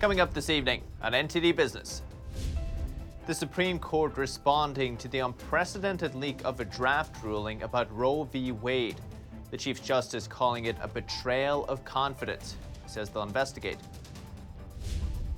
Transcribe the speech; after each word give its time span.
Coming 0.00 0.20
up 0.20 0.32
this 0.32 0.48
evening 0.48 0.84
on 1.02 1.10
NTD 1.10 1.56
Business. 1.56 2.02
The 3.26 3.34
Supreme 3.34 3.80
Court 3.80 4.16
responding 4.16 4.96
to 4.96 5.08
the 5.08 5.18
unprecedented 5.18 6.14
leak 6.14 6.40
of 6.44 6.60
a 6.60 6.64
draft 6.64 7.20
ruling 7.24 7.64
about 7.64 7.92
Roe 7.92 8.22
v. 8.22 8.52
Wade. 8.52 8.94
The 9.50 9.56
Chief 9.56 9.82
Justice 9.82 10.28
calling 10.28 10.66
it 10.66 10.76
a 10.80 10.86
betrayal 10.86 11.64
of 11.64 11.84
confidence. 11.84 12.54
Says 12.86 13.08
they'll 13.08 13.24
investigate. 13.24 13.78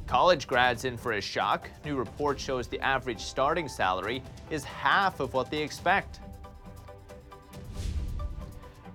College 0.07 0.47
grads 0.47 0.85
in 0.85 0.99
for 0.99 1.13
a 1.13 1.23
shock. 1.23 1.71
New 1.87 1.97
report 1.97 2.39
shows 2.39 2.69
the 2.69 2.81
average 2.81 3.23
starting 3.23 3.67
salary 3.67 4.23
is 4.51 4.63
half 4.65 5.21
of 5.21 5.33
what 5.33 5.51
they 5.51 5.63
expect. 5.63 6.21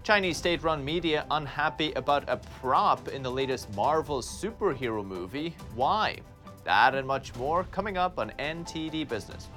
Chinese 0.05 0.37
state 0.37 0.61
run 0.61 0.85
media 0.85 1.25
unhappy 1.31 1.91
about 1.93 2.25
a 2.27 2.37
prop 2.37 3.07
in 3.07 3.23
the 3.23 3.31
latest 3.31 3.73
Marvel 3.75 4.21
superhero 4.21 5.03
movie. 5.03 5.55
Why? 5.73 6.19
That 6.63 6.93
and 6.93 7.07
much 7.07 7.33
more 7.37 7.63
coming 7.71 7.97
up 7.97 8.19
on 8.19 8.31
NTD 8.37 9.09
Business. 9.09 9.47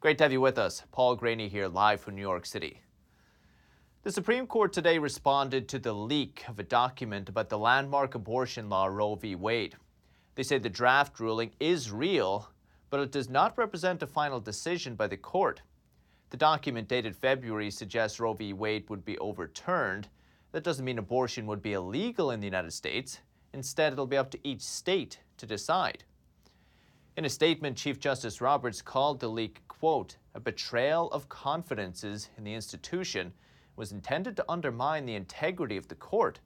Great 0.00 0.18
to 0.18 0.24
have 0.24 0.32
you 0.32 0.40
with 0.40 0.58
us. 0.58 0.82
Paul 0.90 1.16
Greaney 1.16 1.48
here, 1.48 1.68
live 1.68 2.00
from 2.00 2.16
New 2.16 2.22
York 2.22 2.44
City. 2.44 2.80
The 4.02 4.10
Supreme 4.10 4.48
Court 4.48 4.72
today 4.72 4.98
responded 4.98 5.68
to 5.68 5.78
the 5.78 5.92
leak 5.92 6.42
of 6.48 6.58
a 6.58 6.64
document 6.64 7.28
about 7.28 7.50
the 7.50 7.58
landmark 7.58 8.16
abortion 8.16 8.68
law 8.68 8.86
Roe 8.86 9.14
v. 9.14 9.36
Wade. 9.36 9.76
They 10.34 10.42
say 10.42 10.58
the 10.58 10.68
draft 10.68 11.20
ruling 11.20 11.52
is 11.60 11.92
real, 11.92 12.48
but 12.90 12.98
it 12.98 13.12
does 13.12 13.28
not 13.28 13.56
represent 13.56 14.02
a 14.02 14.08
final 14.08 14.40
decision 14.40 14.96
by 14.96 15.06
the 15.06 15.16
court. 15.16 15.62
The 16.30 16.36
document 16.36 16.88
dated 16.88 17.16
February 17.16 17.70
suggests 17.70 18.20
Roe 18.20 18.34
v. 18.34 18.52
Wade 18.52 18.88
would 18.90 19.04
be 19.04 19.18
overturned. 19.18 20.08
That 20.52 20.62
doesn't 20.62 20.84
mean 20.84 20.98
abortion 20.98 21.46
would 21.46 21.62
be 21.62 21.72
illegal 21.72 22.30
in 22.30 22.40
the 22.40 22.46
United 22.46 22.72
States. 22.72 23.20
Instead, 23.54 23.92
it'll 23.92 24.06
be 24.06 24.18
up 24.18 24.30
to 24.32 24.38
each 24.46 24.60
state 24.60 25.20
to 25.38 25.46
decide. 25.46 26.04
In 27.16 27.24
a 27.24 27.30
statement, 27.30 27.76
Chief 27.76 27.98
Justice 27.98 28.40
Roberts 28.40 28.82
called 28.82 29.20
the 29.20 29.28
leak, 29.28 29.66
quote, 29.68 30.16
a 30.34 30.40
betrayal 30.40 31.10
of 31.12 31.28
confidences 31.28 32.28
in 32.36 32.44
the 32.44 32.54
institution 32.54 33.32
was 33.74 33.90
intended 33.92 34.36
to 34.36 34.44
undermine 34.48 35.06
the 35.06 35.14
integrity 35.14 35.76
of 35.76 35.88
the 35.88 35.94
court. 35.94 36.40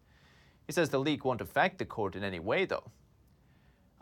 He 0.66 0.72
says 0.72 0.90
the 0.90 1.00
leak 1.00 1.24
won't 1.24 1.40
affect 1.40 1.78
the 1.78 1.84
court 1.84 2.14
in 2.14 2.22
any 2.22 2.38
way, 2.38 2.64
though. 2.64 2.90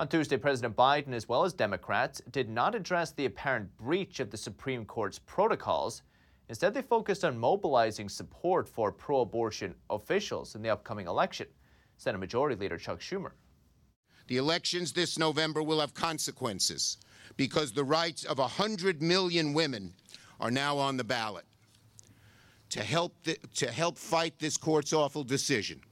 On 0.01 0.09
Tuesday, 0.09 0.39
President 0.39 0.75
Biden, 0.75 1.13
as 1.13 1.29
well 1.29 1.45
as 1.45 1.53
Democrats, 1.53 2.23
did 2.31 2.49
not 2.49 2.75
address 2.75 3.13
the 3.13 3.27
apparent 3.27 3.77
breach 3.77 4.19
of 4.19 4.31
the 4.31 4.37
Supreme 4.39 4.87
Court's 4.87 5.19
protocols. 5.19 6.01
Instead, 6.49 6.73
they 6.73 6.81
focused 6.81 7.23
on 7.23 7.37
mobilizing 7.37 8.09
support 8.09 8.67
for 8.67 8.93
pro 8.93 9.21
abortion 9.21 9.75
officials 9.91 10.55
in 10.55 10.63
the 10.63 10.71
upcoming 10.71 11.07
election. 11.07 11.47
Senate 11.99 12.17
Majority 12.17 12.57
Leader 12.57 12.79
Chuck 12.79 13.01
Schumer. 13.01 13.33
The 14.29 14.39
elections 14.39 14.95
this 14.95 15.19
November 15.19 15.63
will 15.63 15.81
have 15.81 15.93
consequences 15.93 16.97
because 17.37 17.71
the 17.73 17.85
rights 17.85 18.25
of 18.25 18.39
100 18.39 19.03
million 19.03 19.53
women 19.53 19.93
are 20.41 20.51
now 20.51 20.79
on 20.79 20.97
the 20.97 21.05
ballot 21.05 21.45
to 22.71 22.83
help, 22.83 23.15
to 23.57 23.71
help 23.71 23.99
fight 23.99 24.39
this 24.39 24.57
court's 24.57 24.95
awful 24.95 25.25
decision. 25.25 25.83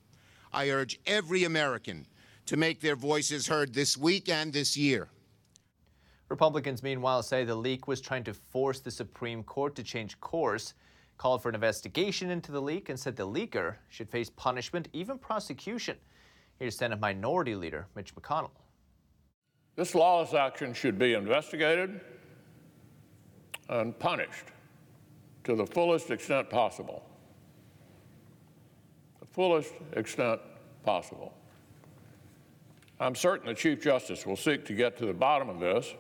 I 0.51 0.71
urge 0.71 0.99
every 1.07 1.45
American 1.45 2.07
to 2.49 2.57
make 2.57 2.81
their 2.81 2.97
voices 2.97 3.47
heard 3.47 3.75
this 3.75 3.95
week 3.95 4.31
and 4.31 4.55
this 4.55 4.75
year. 4.75 5.11
Republicans, 6.31 6.83
meanwhile, 6.83 7.23
say 7.23 7.45
the 7.45 7.55
leak 7.55 7.87
was 7.87 8.01
trying 8.01 8.25
to 8.25 8.33
force 8.33 8.81
the 8.81 8.91
Supreme 8.91 9.43
Court 9.43 9.77
to 9.77 9.83
change 9.83 10.19
course, 10.21 10.73
called 11.19 11.43
for 11.43 11.51
an 11.51 11.55
investigation 11.55 12.31
into 12.31 12.51
the 12.51 12.61
leak, 12.61 12.89
and 12.89 12.99
said 12.99 13.17
the 13.17 13.27
leaker 13.27 13.75
should 13.91 14.09
face 14.09 14.31
punishment, 14.31 14.89
even 14.95 15.19
prosecution. 15.19 15.99
Here's 16.59 16.75
Senate 16.75 16.99
Minority 16.99 17.55
Leader 17.55 17.87
Mitch 17.95 18.15
McConnell. 18.15 18.51
This 19.77 19.95
lawless 19.95 20.33
action 20.33 20.73
should 20.73 20.99
be 20.99 21.13
investigated 21.13 22.01
and 23.69 23.99
punished 23.99 24.47
to 25.45 25.55
the 25.55 25.67
fullest 25.67 26.11
extent 26.11 26.49
possible. 26.49 27.05
The 29.21 29.27
fullest 29.27 29.75
extent 29.93 30.41
possible. 30.83 31.35
I'm 33.01 33.15
certain 33.15 33.47
the 33.47 33.55
Chief 33.55 33.81
Justice 33.81 34.27
will 34.27 34.37
seek 34.37 34.65
to 34.65 34.75
get 34.75 34.97
to 34.99 35.07
the 35.07 35.13
bottom 35.13 35.49
of 35.49 35.61
this. 35.61 35.95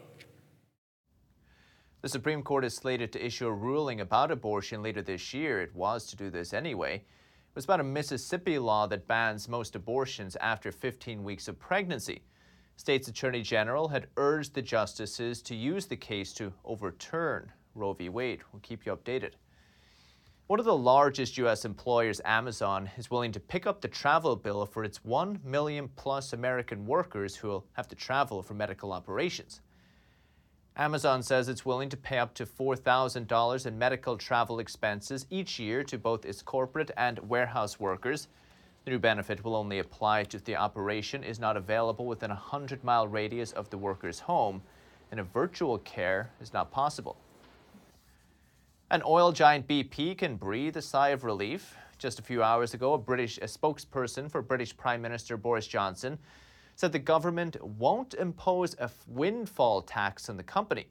The 2.02 2.08
Supreme 2.08 2.42
Court 2.42 2.64
is 2.64 2.74
slated 2.74 3.12
to 3.12 3.24
issue 3.24 3.46
a 3.46 3.52
ruling 3.52 4.00
about 4.00 4.32
abortion 4.32 4.82
later 4.82 5.00
this 5.00 5.32
year. 5.32 5.60
It 5.60 5.74
was 5.76 6.06
to 6.06 6.16
do 6.16 6.28
this 6.28 6.52
anyway. 6.52 6.96
It 6.96 7.54
was 7.54 7.64
about 7.64 7.78
a 7.78 7.84
Mississippi 7.84 8.58
law 8.58 8.88
that 8.88 9.06
bans 9.06 9.48
most 9.48 9.76
abortions 9.76 10.36
after 10.40 10.72
15 10.72 11.22
weeks 11.22 11.46
of 11.46 11.58
pregnancy. 11.60 12.22
State's 12.76 13.06
Attorney 13.06 13.42
General 13.42 13.88
had 13.88 14.08
urged 14.16 14.54
the 14.54 14.62
justices 14.62 15.40
to 15.42 15.54
use 15.54 15.86
the 15.86 15.96
case 15.96 16.32
to 16.34 16.52
overturn 16.64 17.52
Roe 17.76 17.92
v. 17.92 18.08
Wade. 18.08 18.40
We'll 18.52 18.60
keep 18.60 18.86
you 18.86 18.96
updated. 18.96 19.32
One 20.48 20.58
of 20.58 20.64
the 20.64 20.74
largest 20.74 21.36
U.S. 21.36 21.66
employers, 21.66 22.22
Amazon, 22.24 22.90
is 22.96 23.10
willing 23.10 23.32
to 23.32 23.38
pick 23.38 23.66
up 23.66 23.82
the 23.82 23.88
travel 23.88 24.34
bill 24.34 24.64
for 24.64 24.82
its 24.82 25.04
1 25.04 25.40
million 25.44 25.90
plus 25.94 26.32
American 26.32 26.86
workers 26.86 27.36
who 27.36 27.48
will 27.48 27.66
have 27.74 27.86
to 27.88 27.94
travel 27.94 28.42
for 28.42 28.54
medical 28.54 28.94
operations. 28.94 29.60
Amazon 30.74 31.22
says 31.22 31.50
it's 31.50 31.66
willing 31.66 31.90
to 31.90 31.98
pay 31.98 32.16
up 32.16 32.32
to 32.32 32.46
$4,000 32.46 33.66
in 33.66 33.78
medical 33.78 34.16
travel 34.16 34.58
expenses 34.58 35.26
each 35.28 35.58
year 35.58 35.84
to 35.84 35.98
both 35.98 36.24
its 36.24 36.40
corporate 36.40 36.92
and 36.96 37.18
warehouse 37.28 37.78
workers. 37.78 38.28
The 38.86 38.92
new 38.92 38.98
benefit 38.98 39.44
will 39.44 39.54
only 39.54 39.80
apply 39.80 40.20
if 40.20 40.44
the 40.44 40.56
operation 40.56 41.24
is 41.24 41.38
not 41.38 41.58
available 41.58 42.06
within 42.06 42.30
a 42.30 42.34
100 42.34 42.82
mile 42.82 43.06
radius 43.06 43.52
of 43.52 43.68
the 43.68 43.76
worker's 43.76 44.20
home, 44.20 44.62
and 45.10 45.20
a 45.20 45.24
virtual 45.24 45.76
care 45.76 46.30
is 46.40 46.54
not 46.54 46.70
possible. 46.70 47.18
An 48.90 49.02
oil 49.04 49.32
giant 49.32 49.68
BP 49.68 50.16
can 50.16 50.36
breathe 50.36 50.74
a 50.78 50.80
sigh 50.80 51.10
of 51.10 51.22
relief. 51.22 51.76
Just 51.98 52.18
a 52.18 52.22
few 52.22 52.42
hours 52.42 52.72
ago, 52.72 52.94
a 52.94 52.98
British 52.98 53.36
a 53.36 53.42
spokesperson 53.42 54.30
for 54.30 54.40
British 54.40 54.74
Prime 54.74 55.02
Minister 55.02 55.36
Boris 55.36 55.66
Johnson 55.66 56.18
said 56.74 56.92
the 56.92 56.98
government 56.98 57.62
won't 57.62 58.14
impose 58.14 58.74
a 58.78 58.90
windfall 59.06 59.82
tax 59.82 60.30
on 60.30 60.38
the 60.38 60.42
company. 60.42 60.86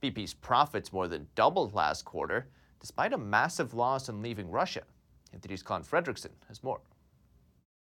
BP's 0.00 0.32
profits 0.32 0.92
more 0.92 1.08
than 1.08 1.26
doubled 1.34 1.74
last 1.74 2.04
quarter, 2.04 2.46
despite 2.78 3.12
a 3.12 3.18
massive 3.18 3.74
loss 3.74 4.08
in 4.08 4.22
leaving 4.22 4.48
Russia. 4.48 4.82
NTD's 5.36 5.64
Colin 5.64 5.82
Fredrickson 5.82 6.30
has 6.46 6.62
more. 6.62 6.80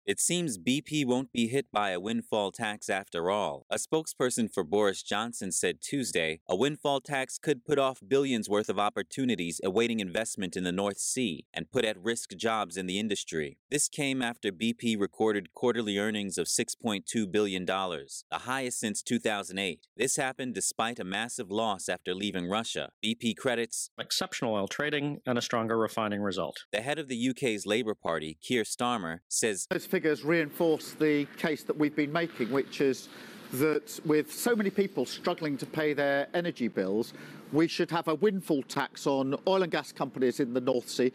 It 0.07 0.21
seems 0.21 0.57
BP 0.57 1.05
won't 1.05 1.33
be 1.33 1.49
hit 1.49 1.65
by 1.69 1.89
a 1.89 1.99
windfall 1.99 2.53
tax 2.53 2.89
after 2.89 3.29
all. 3.29 3.65
A 3.69 3.75
spokesperson 3.75 4.49
for 4.49 4.63
Boris 4.63 5.03
Johnson 5.03 5.51
said 5.51 5.81
Tuesday 5.81 6.39
a 6.47 6.55
windfall 6.55 7.01
tax 7.01 7.37
could 7.37 7.65
put 7.65 7.77
off 7.77 7.99
billions 8.07 8.47
worth 8.47 8.69
of 8.69 8.79
opportunities 8.79 9.59
awaiting 9.65 9.99
investment 9.99 10.55
in 10.55 10.63
the 10.63 10.71
North 10.71 10.99
Sea 10.99 11.45
and 11.53 11.69
put 11.69 11.83
at 11.83 12.01
risk 12.01 12.37
jobs 12.37 12.77
in 12.77 12.87
the 12.87 12.99
industry. 12.99 13.57
This 13.69 13.89
came 13.89 14.21
after 14.21 14.49
BP 14.49 14.97
recorded 14.97 15.53
quarterly 15.53 15.97
earnings 15.97 16.37
of 16.37 16.47
$6.2 16.47 17.29
billion, 17.29 17.65
the 17.65 18.15
highest 18.31 18.79
since 18.79 19.01
2008. 19.01 19.87
This 19.97 20.15
happened 20.15 20.53
despite 20.53 20.99
a 20.99 21.03
massive 21.03 21.51
loss 21.51 21.89
after 21.89 22.15
leaving 22.15 22.47
Russia. 22.47 22.91
BP 23.03 23.35
credits 23.35 23.89
exceptional 23.99 24.53
oil 24.53 24.69
trading 24.69 25.19
and 25.25 25.37
a 25.37 25.41
stronger 25.41 25.77
refining 25.77 26.21
result. 26.21 26.63
The 26.71 26.79
head 26.79 26.97
of 26.97 27.09
the 27.09 27.29
UK's 27.29 27.65
Labour 27.65 27.93
Party, 27.93 28.37
Keir 28.41 28.63
Starmer, 28.63 29.19
says 29.27 29.67
figures 29.97 30.23
reinforce 30.23 30.91
the 30.91 31.25
case 31.37 31.63
that 31.63 31.75
we've 31.75 31.95
been 31.95 32.13
making, 32.13 32.51
which 32.51 32.81
is 32.81 33.09
that 33.53 33.99
with 34.05 34.31
so 34.31 34.55
many 34.55 34.69
people 34.69 35.07
struggling 35.07 35.57
to 35.57 35.65
pay 35.65 35.91
their 35.91 36.27
energy 36.35 36.67
bills, 36.67 37.13
we 37.51 37.67
should 37.67 37.89
have 37.89 38.07
a 38.07 38.13
windfall 38.13 38.61
tax 38.61 39.07
on 39.07 39.35
oil 39.47 39.63
and 39.63 39.71
gas 39.71 39.91
companies 39.91 40.39
in 40.39 40.53
the 40.53 40.61
North 40.61 40.87
Sea. 40.87 41.11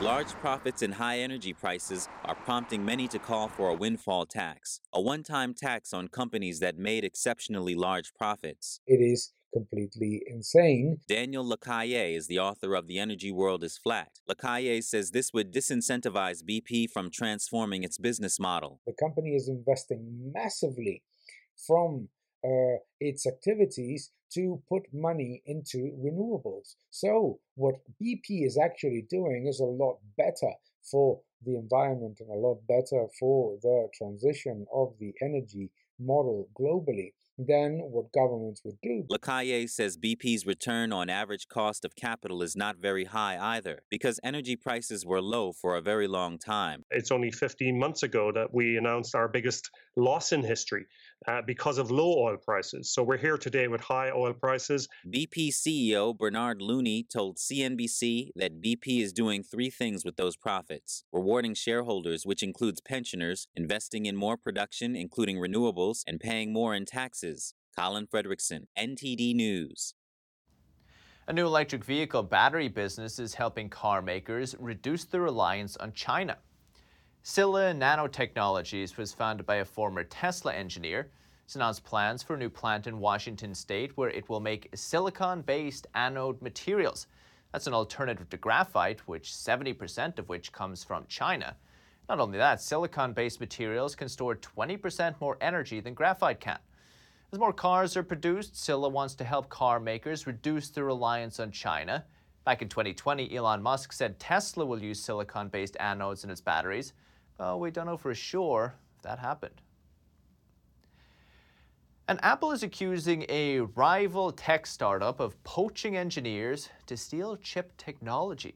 Large 0.00 0.32
profits 0.40 0.82
and 0.82 0.92
high 0.92 1.20
energy 1.20 1.52
prices 1.52 2.08
are 2.24 2.34
prompting 2.34 2.84
many 2.84 3.06
to 3.06 3.20
call 3.20 3.46
for 3.46 3.68
a 3.68 3.74
windfall 3.74 4.26
tax, 4.26 4.80
a 4.92 5.00
one 5.00 5.22
time 5.22 5.54
tax 5.54 5.94
on 5.94 6.08
companies 6.08 6.58
that 6.58 6.76
made 6.76 7.04
exceptionally 7.04 7.76
large 7.76 8.12
profits. 8.12 8.80
It 8.88 9.00
is 9.00 9.34
completely 9.52 10.22
insane. 10.26 10.98
Daniel 11.08 11.44
Lacalle 11.44 12.16
is 12.16 12.26
the 12.26 12.38
author 12.38 12.74
of 12.74 12.86
The 12.86 12.98
Energy 12.98 13.32
World 13.32 13.64
is 13.64 13.78
Flat. 13.78 14.10
Lacalle 14.28 14.82
says 14.82 15.10
this 15.10 15.32
would 15.32 15.52
disincentivize 15.52 16.42
BP 16.42 16.90
from 16.90 17.10
transforming 17.10 17.84
its 17.84 17.98
business 17.98 18.38
model. 18.38 18.80
The 18.86 18.94
company 18.98 19.30
is 19.30 19.48
investing 19.48 20.32
massively 20.34 21.02
from 21.66 22.08
uh, 22.44 22.78
its 23.00 23.26
activities 23.26 24.10
to 24.34 24.62
put 24.68 24.82
money 24.92 25.42
into 25.46 25.92
renewables. 26.04 26.74
So, 26.90 27.38
what 27.54 27.76
BP 28.02 28.44
is 28.44 28.58
actually 28.58 29.06
doing 29.08 29.46
is 29.46 29.60
a 29.60 29.64
lot 29.64 29.98
better 30.16 30.52
for 30.90 31.20
the 31.44 31.56
environment 31.56 32.18
and 32.20 32.30
a 32.30 32.34
lot 32.34 32.58
better 32.66 33.06
for 33.18 33.56
the 33.62 33.88
transition 33.94 34.66
of 34.72 34.94
the 34.98 35.12
energy 35.22 35.70
model 35.98 36.48
globally 36.58 37.12
than 37.38 37.78
what 37.78 38.12
governments 38.12 38.62
would 38.64 38.80
do. 38.82 39.04
Lacalle 39.10 39.68
says 39.68 39.96
BP's 39.96 40.46
return 40.46 40.92
on 40.92 41.10
average 41.10 41.48
cost 41.48 41.84
of 41.84 41.94
capital 41.96 42.42
is 42.42 42.56
not 42.56 42.76
very 42.76 43.04
high 43.04 43.38
either 43.56 43.80
because 43.90 44.18
energy 44.24 44.56
prices 44.56 45.04
were 45.04 45.20
low 45.20 45.52
for 45.52 45.76
a 45.76 45.80
very 45.80 46.08
long 46.08 46.38
time. 46.38 46.82
It's 46.90 47.10
only 47.10 47.30
15 47.30 47.78
months 47.78 48.02
ago 48.02 48.32
that 48.32 48.52
we 48.52 48.76
announced 48.76 49.14
our 49.14 49.28
biggest 49.28 49.70
loss 49.96 50.32
in 50.32 50.42
history 50.42 50.86
uh, 51.26 51.42
because 51.42 51.78
of 51.78 51.90
low 51.90 52.18
oil 52.18 52.36
prices. 52.36 52.92
So 52.92 53.02
we're 53.02 53.16
here 53.16 53.38
today 53.38 53.66
with 53.66 53.80
high 53.80 54.10
oil 54.10 54.34
prices. 54.34 54.88
BP 55.06 55.48
CEO 55.48 56.16
Bernard 56.16 56.60
Looney 56.60 57.02
told 57.02 57.38
CNBC 57.38 58.30
that 58.36 58.60
BP 58.60 59.00
is 59.00 59.12
doing 59.12 59.42
three 59.42 59.70
things 59.70 60.04
with 60.04 60.16
those 60.16 60.36
profits 60.36 61.04
rewarding 61.12 61.54
shareholders, 61.54 62.26
which 62.26 62.42
includes 62.42 62.80
pensioners, 62.80 63.48
investing 63.56 64.06
in 64.06 64.16
more 64.16 64.36
production, 64.36 64.94
including 64.94 65.38
renewables, 65.38 66.02
and 66.06 66.20
paying 66.20 66.52
more 66.52 66.74
in 66.74 66.84
taxes. 66.84 67.54
Colin 67.76 68.06
Fredrickson, 68.06 68.66
NTD 68.78 69.34
News. 69.34 69.94
A 71.28 71.32
new 71.32 71.44
electric 71.44 71.84
vehicle 71.84 72.22
battery 72.22 72.68
business 72.68 73.18
is 73.18 73.34
helping 73.34 73.68
car 73.68 74.00
makers 74.00 74.54
reduce 74.60 75.04
their 75.04 75.22
reliance 75.22 75.76
on 75.78 75.92
China. 75.92 76.38
Sila 77.28 77.74
Nanotechnologies 77.74 78.96
was 78.96 79.12
founded 79.12 79.46
by 79.46 79.56
a 79.56 79.64
former 79.64 80.04
Tesla 80.04 80.54
engineer. 80.54 81.10
It's 81.44 81.56
announced 81.56 81.82
plans 81.82 82.22
for 82.22 82.34
a 82.34 82.38
new 82.38 82.48
plant 82.48 82.86
in 82.86 83.00
Washington 83.00 83.52
state 83.52 83.96
where 83.96 84.10
it 84.10 84.28
will 84.28 84.38
make 84.38 84.70
silicon 84.76 85.42
based 85.42 85.88
anode 85.96 86.40
materials. 86.40 87.08
That's 87.50 87.66
an 87.66 87.74
alternative 87.74 88.30
to 88.30 88.36
graphite, 88.36 89.00
which 89.08 89.32
70% 89.32 90.20
of 90.20 90.28
which 90.28 90.52
comes 90.52 90.84
from 90.84 91.04
China. 91.08 91.56
Not 92.08 92.20
only 92.20 92.38
that, 92.38 92.62
silicon 92.62 93.12
based 93.12 93.40
materials 93.40 93.96
can 93.96 94.08
store 94.08 94.36
20% 94.36 95.20
more 95.20 95.36
energy 95.40 95.80
than 95.80 95.94
graphite 95.94 96.38
can. 96.38 96.60
As 97.32 97.40
more 97.40 97.52
cars 97.52 97.96
are 97.96 98.04
produced, 98.04 98.56
Sila 98.56 98.88
wants 98.88 99.16
to 99.16 99.24
help 99.24 99.48
car 99.48 99.80
makers 99.80 100.28
reduce 100.28 100.68
their 100.68 100.84
reliance 100.84 101.40
on 101.40 101.50
China. 101.50 102.04
Back 102.44 102.62
in 102.62 102.68
2020, 102.68 103.34
Elon 103.36 103.62
Musk 103.62 103.92
said 103.92 104.20
Tesla 104.20 104.64
will 104.64 104.80
use 104.80 105.00
silicon 105.00 105.48
based 105.48 105.76
anodes 105.80 106.22
in 106.22 106.30
its 106.30 106.40
batteries. 106.40 106.92
Well, 107.38 107.60
we 107.60 107.70
don't 107.70 107.86
know 107.86 107.96
for 107.96 108.14
sure 108.14 108.74
if 108.96 109.02
that 109.02 109.18
happened. 109.18 109.60
And 112.08 112.18
Apple 112.22 112.52
is 112.52 112.62
accusing 112.62 113.26
a 113.28 113.60
rival 113.60 114.30
tech 114.30 114.66
startup 114.66 115.18
of 115.20 115.42
poaching 115.42 115.96
engineers 115.96 116.70
to 116.86 116.96
steal 116.96 117.36
chip 117.36 117.76
technology. 117.76 118.54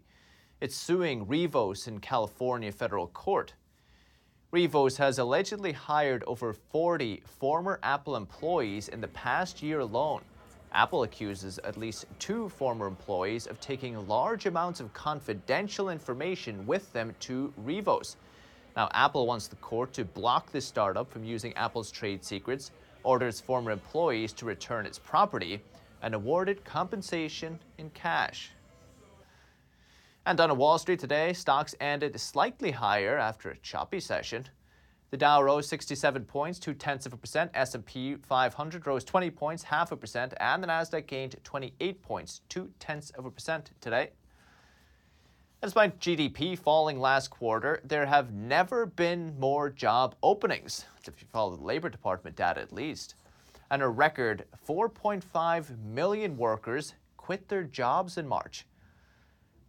It's 0.61 0.77
suing 0.77 1.27
Rivos 1.27 1.89
in 1.89 1.99
California 1.99 2.71
federal 2.71 3.09
court. 3.09 3.55
Rivos 4.53 4.97
has 4.97 5.19
allegedly 5.19 5.73
hired 5.73 6.25
over 6.27 6.53
40 6.53 7.23
former 7.27 7.81
Apple 7.83 8.17
employees 8.17 8.89
in 8.89 9.01
the 9.01 9.09
past 9.09 9.63
year 9.63 9.81
alone. 9.81 10.23
Apple 10.73 11.03
accuses 11.03 11.59
at 11.65 11.77
least 11.77 12.07
two 12.19 12.49
former 12.51 12.87
employees 12.87 13.47
of 13.47 13.61
taking 13.61 14.07
large 14.07 14.47
amounts 14.47 14.81
of 14.81 14.93
confidential 14.93 15.91
information 15.91 16.67
with 16.67 16.93
them 16.93 17.15
to 17.21 17.53
Rivos. 17.59 18.17
Now, 18.81 18.89
Apple 18.95 19.27
wants 19.27 19.47
the 19.47 19.57
court 19.57 19.93
to 19.93 20.07
block 20.07 20.51
this 20.51 20.65
startup 20.65 21.11
from 21.11 21.23
using 21.23 21.53
Apple's 21.53 21.91
trade 21.91 22.25
secrets, 22.25 22.71
order 23.03 23.29
its 23.29 23.39
former 23.39 23.73
employees 23.73 24.33
to 24.33 24.47
return 24.47 24.87
its 24.87 24.99
property, 24.99 25.61
and 26.01 26.15
award 26.15 26.49
it 26.49 26.65
compensation 26.65 27.59
in 27.77 27.91
cash. 27.91 28.53
And 30.25 30.41
on 30.41 30.57
Wall 30.57 30.79
Street 30.79 30.99
today, 30.99 31.35
stocks 31.35 31.75
ended 31.79 32.19
slightly 32.19 32.71
higher 32.71 33.19
after 33.19 33.51
a 33.51 33.59
choppy 33.59 34.01
session. 34.01 34.47
The 35.11 35.19
Dow 35.19 35.43
rose 35.43 35.69
67 35.69 36.25
points, 36.25 36.59
two 36.59 36.73
tenths 36.73 37.05
of 37.05 37.13
a 37.13 37.19
percent. 37.19 37.51
S&P 37.53 38.15
500 38.15 38.87
rose 38.87 39.05
20 39.05 39.31
points, 39.31 39.63
half 39.63 39.93
a 39.93 39.97
percent, 39.97 40.33
and 40.41 40.63
the 40.63 40.69
Nasdaq 40.69 41.07
gained 41.07 41.37
28 41.45 42.01
points, 42.01 42.41
two 42.49 42.71
tenths 42.79 43.11
of 43.11 43.27
a 43.27 43.31
percent 43.31 43.73
today. 43.83 44.13
Despite 45.63 46.01
GDP 46.01 46.59
falling 46.59 46.99
last 46.99 47.29
quarter, 47.29 47.83
there 47.85 48.07
have 48.07 48.33
never 48.33 48.87
been 48.87 49.39
more 49.39 49.69
job 49.69 50.15
openings, 50.23 50.87
if 51.07 51.21
you 51.21 51.29
follow 51.31 51.55
the 51.55 51.63
Labor 51.63 51.91
Department 51.91 52.35
data 52.35 52.63
at 52.63 52.73
least. 52.73 53.17
And 53.71 53.83
a 53.83 53.89
record 53.89 54.47
4.5 54.67 55.79
million 55.85 56.39
workers 56.39 56.95
quit 57.19 57.47
their 57.47 57.63
jobs 57.63 58.17
in 58.17 58.27
March. 58.27 58.65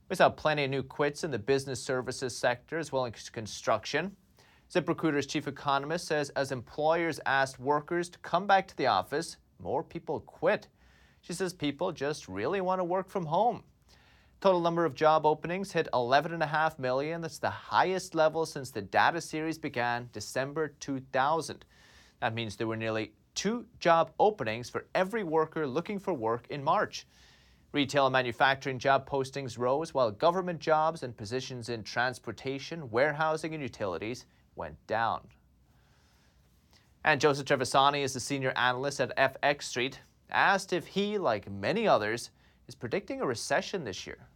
We 0.08 0.16
saw 0.16 0.30
plenty 0.30 0.64
of 0.64 0.70
new 0.70 0.82
quits 0.82 1.26
in 1.26 1.32
the 1.32 1.38
business 1.38 1.84
services 1.84 2.38
sector 2.38 2.78
as 2.78 2.94
well 2.94 3.06
as 3.06 3.30
construction. 3.30 4.16
ZipRecruiter's 4.74 5.28
chief 5.28 5.46
economist 5.46 6.08
says 6.08 6.30
as 6.38 6.54
employers 6.54 7.20
asked 7.26 7.60
workers 7.60 8.08
to 8.12 8.20
come 8.20 8.48
back 8.48 8.66
to 8.70 8.78
the 8.78 8.88
office, 8.88 9.36
more 9.60 9.84
people 9.84 10.22
quit. 10.22 10.70
She 11.20 11.34
says 11.34 11.52
people 11.52 11.92
just 11.92 12.30
really 12.30 12.62
want 12.62 12.80
to 12.80 12.86
work 12.86 13.10
from 13.10 13.26
home. 13.26 13.64
Total 14.42 14.60
number 14.60 14.86
of 14.86 14.96
job 14.96 15.28
openings 15.28 15.72
hit 15.72 15.88
11.5 15.94 16.80
million. 16.80 17.22
That's 17.22 17.38
the 17.38 17.52
highest 17.52 18.16
level 18.16 18.48
since 18.48 18.72
the 18.72 18.82
data 18.82 19.22
series 19.22 19.60
began 19.60 20.10
December 20.14 20.70
2000. 20.80 21.64
That 22.22 22.34
means 22.34 22.56
there 22.56 22.66
were 22.66 22.76
nearly 22.76 23.12
two 23.36 23.68
job 23.80 24.10
openings 24.20 24.68
for 24.68 24.88
every 24.96 25.24
worker 25.24 25.68
looking 25.68 26.00
for 26.00 26.16
work 26.16 26.48
in 26.50 26.64
March. 26.64 27.06
Retail 27.72 28.08
and 28.08 28.14
manufacturing 28.14 28.80
job 28.80 29.08
postings 29.08 29.60
rose 29.60 29.94
while 29.94 30.10
government 30.10 30.60
jobs 30.60 31.04
and 31.04 31.16
positions 31.16 31.70
in 31.70 31.84
transportation, 31.84 32.90
warehousing, 32.90 33.54
and 33.54 33.62
utilities 33.62 34.26
went 34.56 34.76
down. 34.88 35.22
And 37.06 37.22
Joseph 37.22 37.46
Trevisani 37.46 38.02
is 38.02 38.16
the 38.16 38.20
senior 38.20 38.54
analyst 38.56 39.02
at 39.02 39.16
FX 39.16 39.64
Street, 39.64 40.00
asked 40.32 40.74
if 40.74 40.88
he, 40.88 41.20
like 41.20 41.48
many 41.48 41.88
others, 41.88 42.32
is 42.68 42.74
predicting 42.74 43.22
a 43.22 43.26
recession 43.28 43.84
this 43.84 44.08
year. 44.08 44.28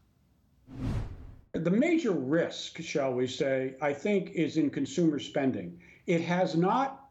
The 1.54 1.72
major 1.72 2.12
risk, 2.12 2.82
shall 2.82 3.14
we 3.14 3.28
say, 3.28 3.76
I 3.82 3.94
think, 3.94 4.32
is 4.32 4.58
in 4.58 4.70
consumer 4.70 5.20
spending. 5.20 5.80
It 6.06 6.22
has 6.22 6.56
not 6.56 7.10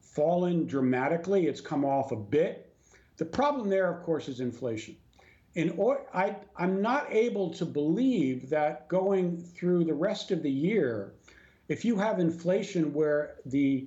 fallen 0.00 0.66
dramatically, 0.66 1.46
it's 1.46 1.60
come 1.60 1.84
off 1.84 2.12
a 2.12 2.16
bit. 2.16 2.74
The 3.16 3.24
problem 3.24 3.68
there, 3.70 3.90
of 3.90 4.02
course, 4.02 4.28
is 4.28 4.40
inflation. 4.40 4.96
In 5.54 5.70
or, 5.70 6.06
I, 6.12 6.36
I'm 6.56 6.82
not 6.82 7.06
able 7.10 7.50
to 7.54 7.64
believe 7.64 8.50
that 8.50 8.88
going 8.88 9.38
through 9.38 9.84
the 9.84 9.94
rest 9.94 10.30
of 10.30 10.42
the 10.42 10.50
year, 10.50 11.14
if 11.68 11.84
you 11.84 11.96
have 11.96 12.20
inflation 12.20 12.92
where 12.92 13.36
the 13.46 13.86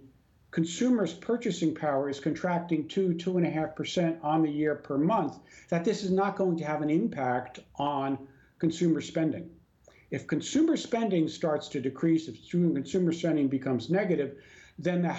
consumer's 0.52 1.14
purchasing 1.14 1.76
power 1.76 2.10
is 2.10 2.20
contracting 2.20 2.88
two, 2.88 3.14
two 3.14 3.38
and 3.38 3.46
a 3.46 3.50
half 3.50 3.76
percent 3.76 4.18
on 4.24 4.42
the 4.42 4.50
year 4.50 4.74
per 4.76 4.98
month, 4.98 5.38
that 5.70 5.84
this 5.84 6.04
is 6.04 6.12
not 6.12 6.36
going 6.36 6.58
to 6.58 6.64
have 6.64 6.82
an 6.82 6.90
impact 6.90 7.60
on 7.76 8.18
consumer 8.60 9.02
spending. 9.02 9.50
If 10.12 10.28
consumer 10.28 10.78
spending 10.78 11.28
starts 11.28 11.68
to 11.70 11.82
decrease, 11.82 12.28
if 12.28 12.50
consumer 12.50 13.12
spending 13.12 13.48
becomes 13.48 13.90
negative, 13.90 14.38
then 14.78 15.02
the, 15.02 15.16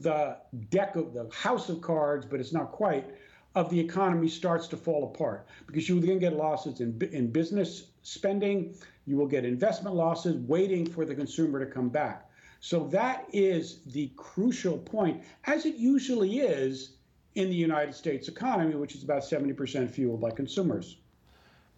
the 0.00 0.36
deck 0.70 0.96
of 0.96 1.12
the 1.12 1.28
house 1.32 1.68
of 1.68 1.80
cards, 1.80 2.26
but 2.26 2.40
it's 2.40 2.52
not 2.52 2.70
quite, 2.72 3.06
of 3.54 3.68
the 3.70 3.80
economy 3.80 4.28
starts 4.28 4.68
to 4.68 4.76
fall 4.76 5.04
apart 5.04 5.46
because 5.66 5.88
you 5.88 5.96
will 5.96 6.06
then 6.06 6.18
get 6.18 6.34
losses 6.34 6.80
in, 6.80 7.00
in 7.12 7.30
business 7.30 7.88
spending, 8.02 8.74
you 9.06 9.16
will 9.16 9.26
get 9.26 9.44
investment 9.44 9.96
losses 9.96 10.36
waiting 10.46 10.86
for 10.86 11.04
the 11.04 11.14
consumer 11.14 11.58
to 11.58 11.70
come 11.70 11.88
back. 11.88 12.30
So 12.60 12.86
that 12.88 13.26
is 13.32 13.80
the 13.86 14.12
crucial 14.16 14.78
point, 14.78 15.22
as 15.44 15.66
it 15.66 15.76
usually 15.76 16.40
is 16.40 16.96
in 17.34 17.48
the 17.48 17.56
United 17.56 17.94
States 17.94 18.28
economy, 18.28 18.74
which 18.74 18.94
is 18.94 19.02
about 19.02 19.22
70% 19.22 19.90
fueled 19.90 20.20
by 20.20 20.30
consumers. 20.30 20.98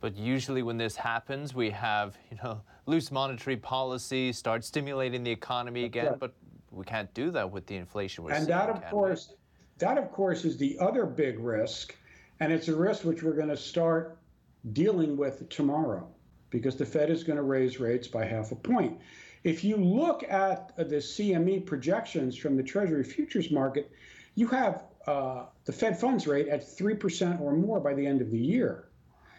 But 0.02 0.16
usually 0.16 0.64
when 0.64 0.76
this 0.76 0.96
happens, 0.96 1.54
we 1.54 1.70
have, 1.70 2.18
you 2.28 2.36
know, 2.42 2.60
loose 2.86 3.12
monetary 3.12 3.56
policy, 3.56 4.32
start 4.32 4.64
stimulating 4.64 5.22
the 5.22 5.30
economy 5.30 5.84
again, 5.84 6.06
right. 6.06 6.18
but 6.18 6.34
we 6.72 6.84
can't 6.84 7.14
do 7.14 7.30
that 7.30 7.48
with 7.48 7.66
the 7.66 7.76
inflation 7.76 8.24
we're 8.24 8.32
and 8.32 8.44
seeing. 8.44 8.58
And 8.58 8.68
that, 8.68 8.68
of 8.68 8.90
course, 8.90 9.28
we? 9.30 9.36
that, 9.78 9.98
of 9.98 10.10
course, 10.10 10.44
is 10.44 10.56
the 10.56 10.76
other 10.80 11.06
big 11.06 11.38
risk. 11.38 11.96
And 12.40 12.52
it's 12.52 12.66
a 12.66 12.74
risk 12.74 13.04
which 13.04 13.22
we're 13.22 13.36
going 13.36 13.48
to 13.48 13.56
start 13.56 14.18
dealing 14.72 15.16
with 15.16 15.48
tomorrow 15.48 16.08
because 16.50 16.74
the 16.74 16.84
Fed 16.84 17.08
is 17.08 17.22
going 17.22 17.36
to 17.36 17.44
raise 17.44 17.78
rates 17.78 18.08
by 18.08 18.24
half 18.24 18.50
a 18.50 18.56
point. 18.56 18.98
If 19.44 19.62
you 19.62 19.76
look 19.76 20.24
at 20.28 20.76
the 20.76 20.96
CME 20.96 21.64
projections 21.64 22.36
from 22.36 22.56
the 22.56 22.62
Treasury 22.64 23.04
futures 23.04 23.52
market, 23.52 23.92
you 24.34 24.48
have 24.48 24.82
uh, 25.06 25.44
the 25.64 25.72
Fed 25.72 25.96
funds 25.96 26.26
rate 26.26 26.48
at 26.48 26.62
3% 26.62 27.40
or 27.40 27.52
more 27.52 27.78
by 27.78 27.94
the 27.94 28.04
end 28.04 28.20
of 28.20 28.32
the 28.32 28.38
year. 28.38 28.88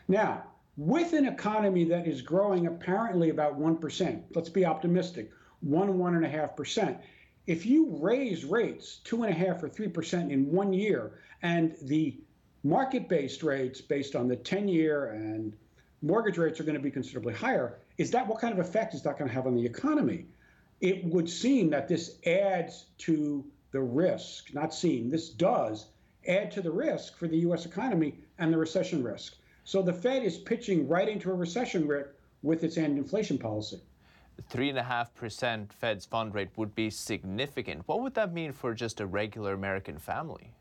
Now, 0.08 0.46
with 0.78 1.14
an 1.14 1.26
economy 1.26 1.84
that 1.86 2.08
is 2.08 2.22
growing 2.22 2.68
apparently 2.68 3.30
about 3.30 3.60
1%, 3.60 4.24
let's 4.34 4.50
be 4.50 4.66
optimistic, 4.66 5.32
1, 5.62 5.94
1.5%. 5.94 7.00
If 7.46 7.66
you 7.66 7.98
raise 8.00 8.46
rates 8.46 9.02
2.5 9.06 9.64
or 9.64 9.70
3% 9.70 10.32
in 10.32 10.52
one 10.52 10.74
year, 10.74 11.20
and 11.42 11.76
the 11.84 12.18
market 12.64 13.10
based 13.10 13.44
rates 13.44 13.82
based 13.82 14.16
on 14.16 14.28
the 14.28 14.36
10 14.36 14.68
year 14.68 15.12
and 15.12 15.54
mortgage 16.02 16.38
rates 16.38 16.60
are 16.60 16.64
going 16.64 16.78
to 16.78 16.82
be 16.82 16.92
considerably 16.92 17.34
higher, 17.34 17.80
is 17.98 18.10
that 18.12 18.28
what 18.28 18.40
kind 18.40 18.58
of 18.58 18.66
effect 18.66 18.94
is 18.94 19.04
that 19.04 19.20
going 19.20 19.30
to 19.30 19.36
have 19.36 19.46
on 19.46 19.56
the 19.56 19.66
economy? 19.66 20.26
It 20.82 21.04
would 21.06 21.30
seem 21.30 21.70
that 21.70 21.88
this 21.88 22.18
adds 22.26 22.86
to 23.00 23.46
the 23.72 23.82
risk, 23.82 24.54
not 24.54 24.74
seem, 24.74 25.10
this 25.10 25.30
does 25.30 25.88
add 26.28 26.52
to 26.52 26.62
the 26.62 26.72
risk 26.72 27.18
for 27.18 27.28
the 27.28 27.38
U.S. 27.40 27.66
economy 27.66 28.16
and 28.40 28.52
the 28.52 28.58
recession 28.58 29.04
risk. 29.04 29.36
So 29.64 29.82
the 29.82 29.94
Fed 29.94 30.24
is 30.24 30.38
pitching 30.38 30.88
right 30.88 31.08
into 31.08 31.32
a 31.32 31.34
recession 31.34 31.88
risk 31.88 32.10
with 32.42 32.64
its 32.64 32.78
anti 32.78 32.98
inflation 32.98 33.38
policy. 33.38 33.82
3.5% 34.52 35.72
Fed's 35.72 36.06
fund 36.06 36.34
rate 36.34 36.50
would 36.58 36.74
be 36.76 36.90
significant. 36.90 37.84
What 37.88 38.02
would 38.02 38.14
that 38.16 38.34
mean 38.34 38.52
for 38.52 38.74
just 38.74 39.00
a 39.00 39.06
regular 39.06 39.54
American 39.54 39.98
family? 39.98 40.52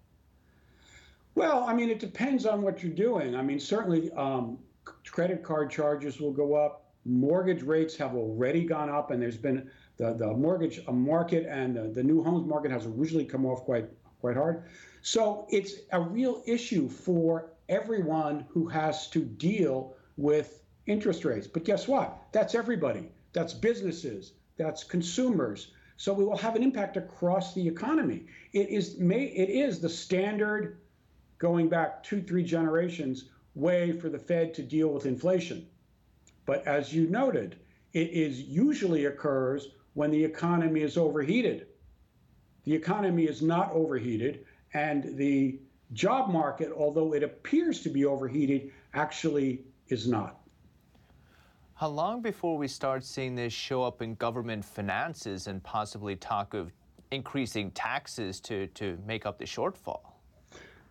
Well, 1.34 1.64
I 1.64 1.72
mean, 1.72 1.88
it 1.88 1.98
depends 1.98 2.44
on 2.44 2.60
what 2.62 2.82
you're 2.82 2.92
doing. 2.92 3.34
I 3.34 3.42
mean, 3.42 3.58
certainly 3.58 4.12
um, 4.12 4.58
credit 5.06 5.42
card 5.42 5.70
charges 5.70 6.20
will 6.20 6.32
go 6.32 6.54
up. 6.54 6.84
Mortgage 7.04 7.62
rates 7.62 7.96
have 7.96 8.14
already 8.14 8.64
gone 8.64 8.90
up, 8.90 9.10
and 9.10 9.20
there's 9.20 9.38
been 9.38 9.70
the, 9.96 10.12
the 10.12 10.32
mortgage 10.34 10.80
market 10.86 11.46
and 11.48 11.74
the, 11.74 11.82
the 11.88 12.02
new 12.02 12.22
homes 12.22 12.46
market 12.46 12.70
has 12.70 12.86
originally 12.86 13.24
come 13.24 13.44
off 13.44 13.64
quite 13.64 13.86
quite 14.20 14.36
hard. 14.36 14.64
So 15.00 15.46
it's 15.50 15.74
a 15.90 16.00
real 16.00 16.42
issue 16.46 16.88
for 16.88 17.51
everyone 17.68 18.46
who 18.48 18.66
has 18.68 19.08
to 19.10 19.20
deal 19.24 19.94
with 20.16 20.62
interest 20.86 21.24
rates. 21.24 21.46
But 21.46 21.64
guess 21.64 21.88
what? 21.88 22.18
That's 22.32 22.54
everybody. 22.54 23.08
That's 23.32 23.54
businesses. 23.54 24.32
That's 24.56 24.84
consumers. 24.84 25.72
So 25.96 26.12
we 26.12 26.24
will 26.24 26.36
have 26.36 26.56
an 26.56 26.62
impact 26.62 26.96
across 26.96 27.54
the 27.54 27.66
economy. 27.66 28.26
It 28.52 28.68
is 28.68 28.98
may 28.98 29.24
it 29.24 29.48
is 29.48 29.80
the 29.80 29.88
standard 29.88 30.78
going 31.38 31.68
back 31.68 32.02
two, 32.02 32.22
three 32.22 32.44
generations 32.44 33.26
way 33.54 33.92
for 33.92 34.08
the 34.08 34.18
Fed 34.18 34.54
to 34.54 34.62
deal 34.62 34.88
with 34.88 35.06
inflation. 35.06 35.66
But 36.46 36.66
as 36.66 36.92
you 36.92 37.06
noted, 37.08 37.56
it 37.92 38.10
is 38.10 38.40
usually 38.40 39.04
occurs 39.04 39.68
when 39.94 40.10
the 40.10 40.24
economy 40.24 40.80
is 40.80 40.96
overheated. 40.96 41.66
The 42.64 42.74
economy 42.74 43.24
is 43.24 43.42
not 43.42 43.72
overheated, 43.72 44.46
and 44.72 45.16
the 45.16 45.58
job 45.92 46.30
market, 46.30 46.72
although 46.76 47.14
it 47.14 47.22
appears 47.22 47.80
to 47.82 47.88
be 47.88 48.04
overheated, 48.04 48.72
actually 48.94 49.62
is 49.88 50.08
not. 50.08 50.38
How 51.74 51.88
long 51.88 52.22
before 52.22 52.56
we 52.56 52.68
start 52.68 53.04
seeing 53.04 53.34
this 53.34 53.52
show 53.52 53.82
up 53.82 54.02
in 54.02 54.14
government 54.14 54.64
finances 54.64 55.48
and 55.48 55.62
possibly 55.62 56.14
talk 56.16 56.54
of 56.54 56.70
increasing 57.10 57.70
taxes 57.72 58.40
to, 58.40 58.68
to 58.68 58.98
make 59.06 59.26
up 59.26 59.38
the 59.38 59.44
shortfall? 59.44 60.00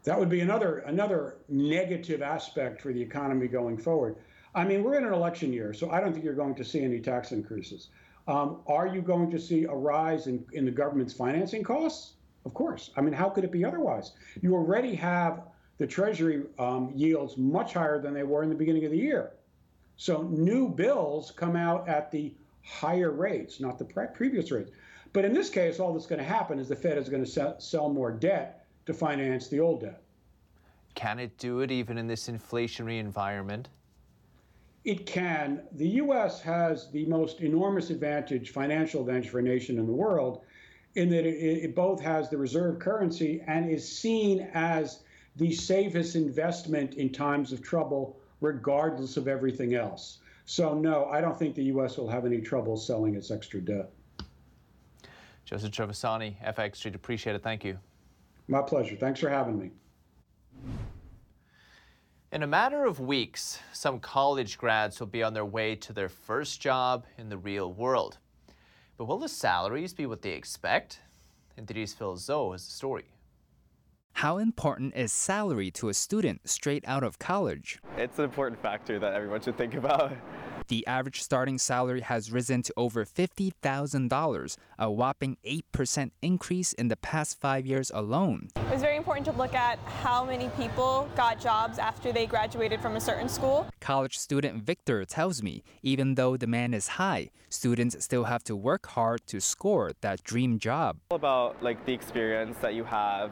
That 0.03 0.19
would 0.19 0.29
be 0.29 0.41
another 0.41 0.79
another 0.79 1.37
negative 1.47 2.21
aspect 2.23 2.81
for 2.81 2.91
the 2.91 3.01
economy 3.01 3.47
going 3.47 3.77
forward. 3.77 4.15
I 4.53 4.63
mean, 4.63 4.83
we're 4.83 4.95
in 4.95 5.05
an 5.05 5.13
election 5.13 5.53
year, 5.53 5.73
so 5.73 5.91
I 5.91 6.01
don't 6.01 6.11
think 6.11 6.25
you're 6.25 6.33
going 6.33 6.55
to 6.55 6.65
see 6.65 6.81
any 6.83 6.99
tax 6.99 7.31
increases. 7.31 7.89
Um, 8.27 8.61
are 8.67 8.87
you 8.87 9.01
going 9.01 9.29
to 9.31 9.39
see 9.39 9.65
a 9.65 9.73
rise 9.73 10.27
in, 10.27 10.43
in 10.53 10.65
the 10.65 10.71
government's 10.71 11.13
financing 11.13 11.63
costs? 11.63 12.13
Of 12.45 12.53
course. 12.53 12.91
I 12.95 13.01
mean, 13.01 13.13
how 13.13 13.29
could 13.29 13.43
it 13.43 13.51
be 13.51 13.63
otherwise? 13.63 14.13
You 14.41 14.55
already 14.55 14.95
have 14.95 15.43
the 15.77 15.87
Treasury 15.87 16.43
um, 16.59 16.91
yields 16.95 17.37
much 17.37 17.73
higher 17.73 17.99
than 18.01 18.13
they 18.13 18.23
were 18.23 18.43
in 18.43 18.49
the 18.49 18.55
beginning 18.55 18.85
of 18.85 18.91
the 18.91 18.97
year. 18.97 19.31
So 19.97 20.23
new 20.23 20.69
bills 20.69 21.31
come 21.31 21.55
out 21.55 21.87
at 21.87 22.11
the 22.11 22.33
higher 22.63 23.11
rates, 23.11 23.59
not 23.59 23.77
the 23.77 23.85
pre- 23.85 24.07
previous 24.13 24.51
rates. 24.51 24.71
But 25.13 25.25
in 25.25 25.33
this 25.33 25.49
case, 25.49 25.79
all 25.79 25.93
that's 25.93 26.05
going 26.05 26.19
to 26.19 26.25
happen 26.25 26.57
is 26.57 26.67
the 26.67 26.75
Fed 26.75 26.97
is 26.97 27.09
going 27.09 27.23
to 27.23 27.29
sell, 27.29 27.59
sell 27.59 27.89
more 27.89 28.11
debt 28.11 28.65
to 28.85 28.93
finance 28.93 29.47
the 29.47 29.59
old 29.59 29.81
debt. 29.81 30.01
Can 30.95 31.19
it 31.19 31.37
do 31.37 31.59
it 31.59 31.71
even 31.71 31.97
in 31.97 32.07
this 32.07 32.27
inflationary 32.27 32.99
environment? 32.99 33.69
It 34.83 35.05
can. 35.05 35.61
The 35.73 35.87
U.S. 35.87 36.41
has 36.41 36.89
the 36.91 37.05
most 37.05 37.41
enormous 37.41 37.91
advantage, 37.91 38.49
financial 38.49 39.01
advantage 39.01 39.29
for 39.29 39.39
a 39.39 39.43
nation 39.43 39.77
in 39.77 39.85
the 39.85 39.93
world, 39.93 40.41
in 40.95 41.09
that 41.09 41.25
it, 41.25 41.63
it 41.63 41.75
both 41.75 41.99
has 42.01 42.29
the 42.29 42.37
reserve 42.37 42.79
currency 42.79 43.41
and 43.47 43.69
is 43.69 43.87
seen 43.87 44.49
as 44.53 45.03
the 45.37 45.53
safest 45.53 46.15
investment 46.15 46.95
in 46.95 47.09
times 47.11 47.51
of 47.53 47.61
trouble, 47.61 48.17
regardless 48.41 49.17
of 49.17 49.27
everything 49.27 49.75
else. 49.75 50.19
So, 50.45 50.73
no, 50.73 51.05
I 51.05 51.21
don't 51.21 51.37
think 51.37 51.55
the 51.55 51.63
U.S. 51.65 51.97
will 51.97 52.09
have 52.09 52.25
any 52.25 52.41
trouble 52.41 52.75
selling 52.75 53.15
its 53.15 53.31
extra 53.31 53.61
debt. 53.61 53.91
Joseph 55.45 55.71
Trevisani, 55.71 56.35
FX 56.43 56.77
Street, 56.77 56.95
appreciate 56.95 57.35
it. 57.35 57.43
Thank 57.43 57.63
you. 57.63 57.77
My 58.47 58.61
pleasure. 58.61 58.95
Thanks 58.95 59.19
for 59.19 59.29
having 59.29 59.57
me. 59.57 59.71
In 62.33 62.43
a 62.43 62.47
matter 62.47 62.85
of 62.85 62.99
weeks, 62.99 63.59
some 63.73 63.99
college 63.99 64.57
grads 64.57 64.99
will 64.99 65.07
be 65.07 65.21
on 65.21 65.33
their 65.33 65.45
way 65.45 65.75
to 65.75 65.93
their 65.93 66.09
first 66.09 66.61
job 66.61 67.05
in 67.17 67.27
the 67.29 67.37
real 67.37 67.73
world. 67.73 68.17
But 69.01 69.07
will 69.07 69.17
the 69.17 69.29
salaries 69.29 69.95
be 69.95 70.05
what 70.05 70.21
they 70.21 70.33
expect? 70.33 70.99
NTD's 71.59 71.91
Phil 71.91 72.17
Zoe 72.17 72.51
has 72.51 72.67
the 72.67 72.71
story. 72.71 73.05
How 74.13 74.37
important 74.37 74.95
is 74.95 75.11
salary 75.11 75.71
to 75.71 75.89
a 75.89 75.93
student 75.95 76.47
straight 76.47 76.83
out 76.85 77.03
of 77.03 77.17
college? 77.17 77.79
It's 77.97 78.19
an 78.19 78.25
important 78.25 78.61
factor 78.61 78.99
that 78.99 79.13
everyone 79.13 79.41
should 79.41 79.57
think 79.57 79.73
about. 79.73 80.11
The 80.67 80.85
average 80.87 81.21
starting 81.21 81.57
salary 81.57 82.01
has 82.01 82.31
risen 82.31 82.61
to 82.63 82.73
over 82.77 83.05
$50,000, 83.05 84.57
a 84.79 84.91
whopping 84.91 85.37
8% 85.45 86.11
increase 86.21 86.73
in 86.73 86.87
the 86.87 86.95
past 86.95 87.39
five 87.39 87.65
years 87.65 87.91
alone. 87.93 88.49
It 88.55 88.71
was 88.71 88.81
very 88.81 88.95
important 88.95 89.25
to 89.25 89.31
look 89.33 89.53
at 89.53 89.79
how 89.79 90.23
many 90.23 90.49
people 90.57 91.09
got 91.15 91.39
jobs 91.39 91.77
after 91.77 92.11
they 92.11 92.25
graduated 92.25 92.79
from 92.81 92.95
a 92.95 93.01
certain 93.01 93.27
school. 93.27 93.67
College 93.79 94.17
student 94.17 94.63
Victor 94.63 95.03
tells 95.05 95.43
me 95.43 95.63
even 95.81 96.15
though 96.15 96.37
demand 96.37 96.75
is 96.75 96.87
high, 96.89 97.29
students 97.49 98.01
still 98.03 98.25
have 98.25 98.43
to 98.45 98.55
work 98.55 98.87
hard 98.87 99.25
to 99.27 99.41
score 99.41 99.91
that 100.01 100.23
dream 100.23 100.59
job. 100.59 100.97
About 101.11 101.61
like 101.61 101.85
the 101.85 101.93
experience 101.93 102.57
that 102.59 102.73
you 102.73 102.83
have 102.83 103.31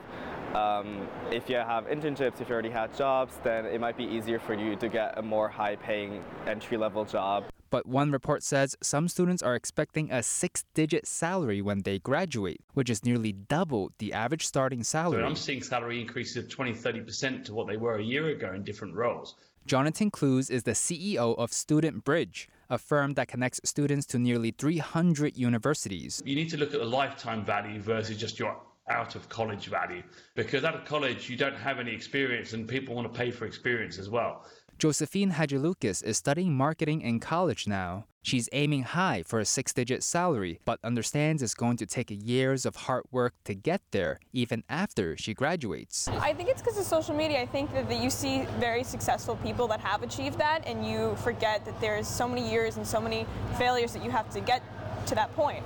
um, 0.55 1.07
if 1.31 1.49
you 1.49 1.57
have 1.57 1.85
internships, 1.87 2.41
if 2.41 2.49
you 2.49 2.53
already 2.53 2.69
had 2.69 2.95
jobs, 2.95 3.35
then 3.43 3.65
it 3.65 3.79
might 3.79 3.97
be 3.97 4.03
easier 4.03 4.39
for 4.39 4.53
you 4.53 4.75
to 4.77 4.89
get 4.89 5.17
a 5.17 5.21
more 5.21 5.47
high 5.47 5.75
paying 5.75 6.23
entry 6.47 6.77
level 6.77 7.05
job. 7.05 7.45
But 7.69 7.85
one 7.85 8.11
report 8.11 8.41
says 8.41 8.75
some 8.81 9.07
students 9.07 9.43
are 9.43 9.53
expecting 9.53 10.11
a 10.11 10.23
six 10.23 10.65
digit 10.73 11.05
salary 11.05 11.61
when 11.61 11.83
they 11.83 11.99
graduate, 11.99 12.61
which 12.73 12.89
is 12.89 13.05
nearly 13.05 13.31
double 13.31 13.91
the 13.99 14.11
average 14.11 14.45
starting 14.47 14.83
salary. 14.83 15.21
So 15.21 15.27
I'm 15.27 15.35
seeing 15.35 15.61
salary 15.61 16.01
increases 16.01 16.37
of 16.37 16.49
20 16.49 16.73
30% 16.73 17.45
to 17.45 17.53
what 17.53 17.67
they 17.67 17.77
were 17.77 17.97
a 17.97 18.03
year 18.03 18.29
ago 18.29 18.53
in 18.53 18.63
different 18.63 18.95
roles. 18.95 19.35
Jonathan 19.67 20.09
Clues 20.09 20.49
is 20.49 20.63
the 20.63 20.71
CEO 20.71 21.37
of 21.37 21.53
Student 21.53 22.03
Bridge, 22.03 22.49
a 22.71 22.79
firm 22.79 23.13
that 23.13 23.27
connects 23.27 23.61
students 23.63 24.07
to 24.07 24.17
nearly 24.17 24.49
300 24.49 25.37
universities. 25.37 26.23
You 26.25 26.35
need 26.35 26.49
to 26.49 26.57
look 26.57 26.73
at 26.73 26.79
the 26.79 26.87
lifetime 26.87 27.45
value 27.45 27.79
versus 27.79 28.17
just 28.17 28.39
your 28.39 28.57
out 28.89 29.15
of 29.15 29.29
college 29.29 29.67
value 29.67 30.03
because 30.35 30.63
out 30.63 30.75
of 30.75 30.85
college 30.85 31.29
you 31.29 31.37
don't 31.37 31.55
have 31.55 31.79
any 31.79 31.91
experience 31.91 32.53
and 32.53 32.67
people 32.67 32.95
want 32.95 33.11
to 33.11 33.17
pay 33.17 33.31
for 33.31 33.45
experience 33.45 33.97
as 33.97 34.09
well. 34.09 34.45
Josephine 34.79 35.31
Hadjilukas 35.31 36.01
is 36.05 36.17
studying 36.17 36.55
marketing 36.55 37.01
in 37.01 37.19
college 37.19 37.67
now. 37.67 38.05
She's 38.21 38.47
aiming 38.53 38.83
high 38.83 39.23
for 39.23 39.39
a 39.39 39.45
six 39.45 39.73
digit 39.73 40.03
salary, 40.03 40.61
but 40.63 40.79
understands 40.85 41.41
it's 41.41 41.53
going 41.53 41.75
to 41.77 41.85
take 41.85 42.07
years 42.09 42.65
of 42.65 42.77
hard 42.77 43.03
work 43.11 43.33
to 43.43 43.53
get 43.53 43.81
there, 43.91 44.21
even 44.31 44.63
after 44.69 45.17
she 45.17 45.33
graduates. 45.33 46.07
I 46.07 46.33
think 46.33 46.47
it's 46.47 46.61
because 46.61 46.77
of 46.77 46.85
social 46.85 47.13
media. 47.13 47.41
I 47.41 47.45
think 47.45 47.73
that, 47.73 47.89
that 47.89 48.01
you 48.01 48.09
see 48.09 48.45
very 48.57 48.85
successful 48.85 49.35
people 49.37 49.67
that 49.67 49.81
have 49.81 50.01
achieved 50.01 50.37
that, 50.39 50.65
and 50.65 50.85
you 50.85 51.15
forget 51.23 51.65
that 51.65 51.79
there's 51.81 52.07
so 52.07 52.27
many 52.27 52.49
years 52.49 52.77
and 52.77 52.87
so 52.87 53.01
many 53.01 53.25
failures 53.57 53.91
that 53.91 54.03
you 54.03 54.11
have 54.11 54.29
to 54.29 54.39
get 54.39 54.63
to 55.07 55.15
that 55.15 55.33
point. 55.35 55.63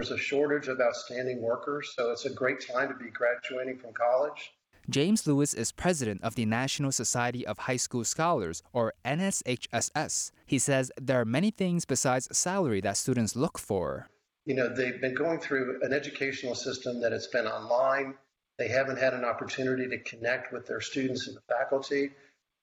There's 0.00 0.12
a 0.12 0.16
shortage 0.16 0.68
of 0.68 0.80
outstanding 0.80 1.42
workers, 1.42 1.92
so 1.94 2.10
it's 2.10 2.24
a 2.24 2.30
great 2.30 2.66
time 2.66 2.88
to 2.88 2.94
be 2.94 3.10
graduating 3.10 3.76
from 3.76 3.92
college. 3.92 4.54
James 4.88 5.26
Lewis 5.26 5.52
is 5.52 5.72
president 5.72 6.24
of 6.24 6.36
the 6.36 6.46
National 6.46 6.90
Society 6.90 7.46
of 7.46 7.58
High 7.58 7.76
School 7.76 8.04
Scholars, 8.04 8.62
or 8.72 8.94
NSHSS. 9.04 10.30
He 10.46 10.58
says 10.58 10.90
there 10.98 11.20
are 11.20 11.26
many 11.26 11.50
things 11.50 11.84
besides 11.84 12.34
salary 12.34 12.80
that 12.80 12.96
students 12.96 13.36
look 13.36 13.58
for. 13.58 14.08
You 14.46 14.54
know, 14.54 14.74
they've 14.74 14.98
been 15.02 15.14
going 15.14 15.38
through 15.38 15.80
an 15.82 15.92
educational 15.92 16.54
system 16.54 17.02
that 17.02 17.12
has 17.12 17.26
been 17.26 17.46
online. 17.46 18.14
They 18.56 18.68
haven't 18.68 18.98
had 18.98 19.12
an 19.12 19.26
opportunity 19.26 19.86
to 19.86 19.98
connect 19.98 20.50
with 20.50 20.66
their 20.66 20.80
students 20.80 21.28
and 21.28 21.36
the 21.36 21.42
faculty. 21.42 22.12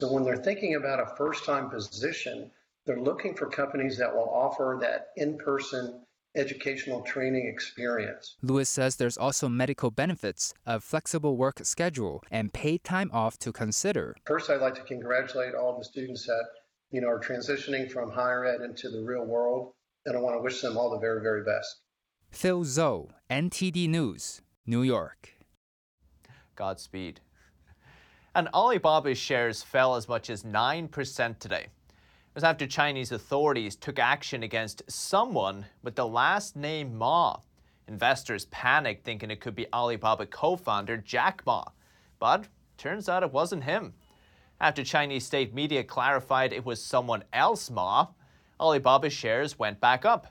So 0.01 0.11
when 0.11 0.23
they're 0.23 0.37
thinking 0.37 0.73
about 0.73 1.01
a 1.01 1.15
first 1.15 1.45
time 1.45 1.69
position, 1.69 2.49
they're 2.87 2.99
looking 2.99 3.35
for 3.35 3.45
companies 3.45 3.95
that 3.99 4.11
will 4.11 4.27
offer 4.27 4.79
that 4.81 5.09
in 5.17 5.37
person 5.37 6.01
educational 6.35 7.01
training 7.01 7.47
experience. 7.47 8.35
Lewis 8.41 8.69
says 8.69 8.95
there's 8.95 9.17
also 9.17 9.49
medical 9.49 9.91
benefits, 9.91 10.53
a 10.65 10.79
flexible 10.79 11.37
work 11.37 11.59
schedule, 11.63 12.23
and 12.31 12.53
paid 12.53 12.83
time 12.83 13.09
off 13.13 13.37
to 13.39 13.51
consider. 13.51 14.15
First, 14.25 14.49
I'd 14.49 14.61
like 14.61 14.75
to 14.75 14.83
congratulate 14.83 15.55
all 15.55 15.77
the 15.77 15.85
students 15.85 16.25
that 16.25 16.45
you 16.91 17.01
know 17.01 17.09
are 17.09 17.19
transitioning 17.19 17.91
from 17.91 18.11
higher 18.11 18.45
ed 18.45 18.61
into 18.61 18.89
the 18.89 19.03
real 19.03 19.25
world, 19.25 19.73
and 20.05 20.15
I 20.17 20.19
want 20.19 20.37
to 20.37 20.41
wish 20.41 20.61
them 20.61 20.77
all 20.77 20.89
the 20.89 20.99
very, 20.99 21.21
very 21.21 21.43
best. 21.43 21.81
Phil 22.31 22.63
Zoe, 22.63 23.09
NTD 23.29 23.89
News, 23.89 24.41
New 24.65 24.83
York. 24.83 25.33
Godspeed. 26.55 27.21
And 28.35 28.49
Alibaba's 28.53 29.17
shares 29.17 29.63
fell 29.63 29.95
as 29.95 30.07
much 30.07 30.29
as 30.29 30.43
9% 30.43 31.39
today 31.39 31.67
was 32.37 32.43
after 32.43 32.67
Chinese 32.67 33.11
authorities 33.11 33.75
took 33.75 33.97
action 33.97 34.43
against 34.43 34.83
someone 34.87 35.65
with 35.81 35.95
the 35.95 36.07
last 36.07 36.55
name 36.55 36.95
Ma. 36.95 37.35
Investors 37.87 38.45
panicked 38.45 39.03
thinking 39.03 39.31
it 39.31 39.41
could 39.41 39.55
be 39.55 39.65
Alibaba 39.73 40.27
co 40.27 40.55
founder 40.55 40.97
Jack 40.97 41.41
Ma. 41.47 41.63
but 42.19 42.45
turns 42.77 43.09
out 43.09 43.23
it 43.23 43.33
wasn't 43.33 43.63
him. 43.63 43.91
After 44.61 44.83
Chinese 44.83 45.25
state 45.25 45.55
media 45.55 45.83
clarified 45.83 46.53
it 46.53 46.63
was 46.63 46.79
someone 46.79 47.23
else, 47.33 47.71
Ma, 47.71 48.09
Alibaba 48.59 49.09
shares 49.09 49.57
went 49.57 49.79
back 49.81 50.05
up. 50.05 50.27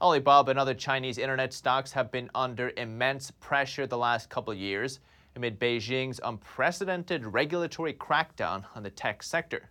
Alibaba 0.00 0.48
and 0.48 0.58
other 0.58 0.72
Chinese 0.72 1.18
internet 1.18 1.52
stocks 1.52 1.92
have 1.92 2.10
been 2.10 2.30
under 2.34 2.72
immense 2.78 3.30
pressure 3.32 3.86
the 3.86 3.98
last 3.98 4.30
couple 4.30 4.54
years 4.54 4.98
amid 5.36 5.60
Beijing's 5.60 6.20
unprecedented 6.24 7.26
regulatory 7.26 7.92
crackdown 7.92 8.64
on 8.74 8.82
the 8.82 8.88
tech 8.88 9.22
sector. 9.22 9.68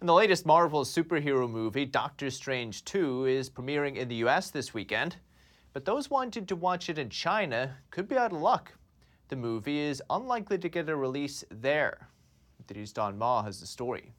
And 0.00 0.08
the 0.08 0.14
latest 0.14 0.44
Marvel 0.44 0.84
superhero 0.84 1.48
movie, 1.48 1.86
Doctor 1.86 2.28
Strange 2.30 2.84
2, 2.84 3.24
is 3.24 3.48
premiering 3.48 3.96
in 3.96 4.08
the 4.08 4.16
US 4.16 4.50
this 4.50 4.74
weekend. 4.74 5.16
But 5.72 5.86
those 5.86 6.10
wanting 6.10 6.44
to 6.46 6.56
watch 6.56 6.90
it 6.90 6.98
in 6.98 7.08
China 7.08 7.78
could 7.90 8.06
be 8.06 8.16
out 8.16 8.32
of 8.32 8.40
luck. 8.40 8.72
The 9.28 9.36
movie 9.36 9.78
is 9.78 10.02
unlikely 10.10 10.58
to 10.58 10.68
get 10.68 10.90
a 10.90 10.96
release 10.96 11.44
there. 11.50 12.08
The 12.66 12.86
Don 12.92 13.16
Ma 13.16 13.42
has 13.42 13.60
the 13.60 13.66
story. 13.66 14.12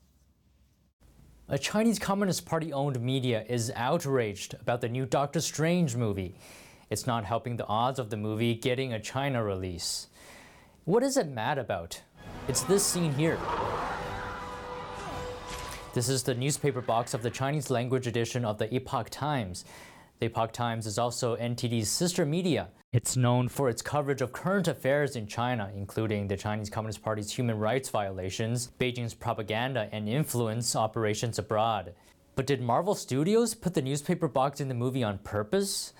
A 1.47 1.59
Chinese 1.59 1.99
Communist 1.99 2.45
Party 2.45 2.73
owned 2.73 2.99
media 2.99 3.45
is 3.47 3.71
outraged 3.75 4.55
about 4.55 4.81
the 4.81 4.89
new 4.89 5.05
Doctor 5.05 5.41
Strange 5.41 5.95
movie. 5.95 6.35
It's 6.89 7.05
not 7.05 7.23
helping 7.23 7.55
the 7.55 7.67
odds 7.67 7.99
of 7.99 8.09
the 8.09 8.17
movie 8.17 8.55
getting 8.55 8.93
a 8.93 8.99
China 8.99 9.43
release. 9.43 10.07
What 10.85 11.03
is 11.03 11.17
it 11.17 11.27
mad 11.27 11.57
about? 11.57 12.01
It's 12.47 12.63
this 12.63 12.83
scene 12.83 13.13
here. 13.13 13.37
This 15.97 16.09
is 16.09 16.21
the 16.21 16.35
newspaper 16.35 16.81
box 16.81 17.15
of 17.15 17.23
the 17.23 17.31
Chinese 17.31 17.71
language 17.71 18.05
edition 18.05 18.45
of 18.45 18.59
the 18.59 18.71
Epoch 18.71 19.09
Times. 19.09 19.65
The 20.19 20.27
Epoch 20.27 20.51
Times 20.51 20.85
is 20.85 20.99
also 20.99 21.35
NTD's 21.37 21.89
sister 21.89 22.23
media. 22.23 22.67
It's 22.93 23.17
known 23.17 23.47
for 23.47 23.67
its 23.67 23.81
coverage 23.81 24.21
of 24.21 24.31
current 24.31 24.67
affairs 24.67 25.15
in 25.15 25.25
China, 25.25 25.71
including 25.75 26.27
the 26.27 26.37
Chinese 26.37 26.69
Communist 26.69 27.01
Party's 27.01 27.31
human 27.31 27.57
rights 27.57 27.89
violations, 27.89 28.73
Beijing's 28.79 29.15
propaganda 29.15 29.89
and 29.91 30.07
influence 30.07 30.75
operations 30.75 31.39
abroad. 31.39 31.95
But 32.35 32.45
did 32.45 32.61
Marvel 32.61 32.93
Studios 32.93 33.55
put 33.55 33.73
the 33.73 33.81
newspaper 33.81 34.27
box 34.27 34.61
in 34.61 34.67
the 34.67 34.75
movie 34.75 35.03
on 35.03 35.17
purpose? 35.17 35.93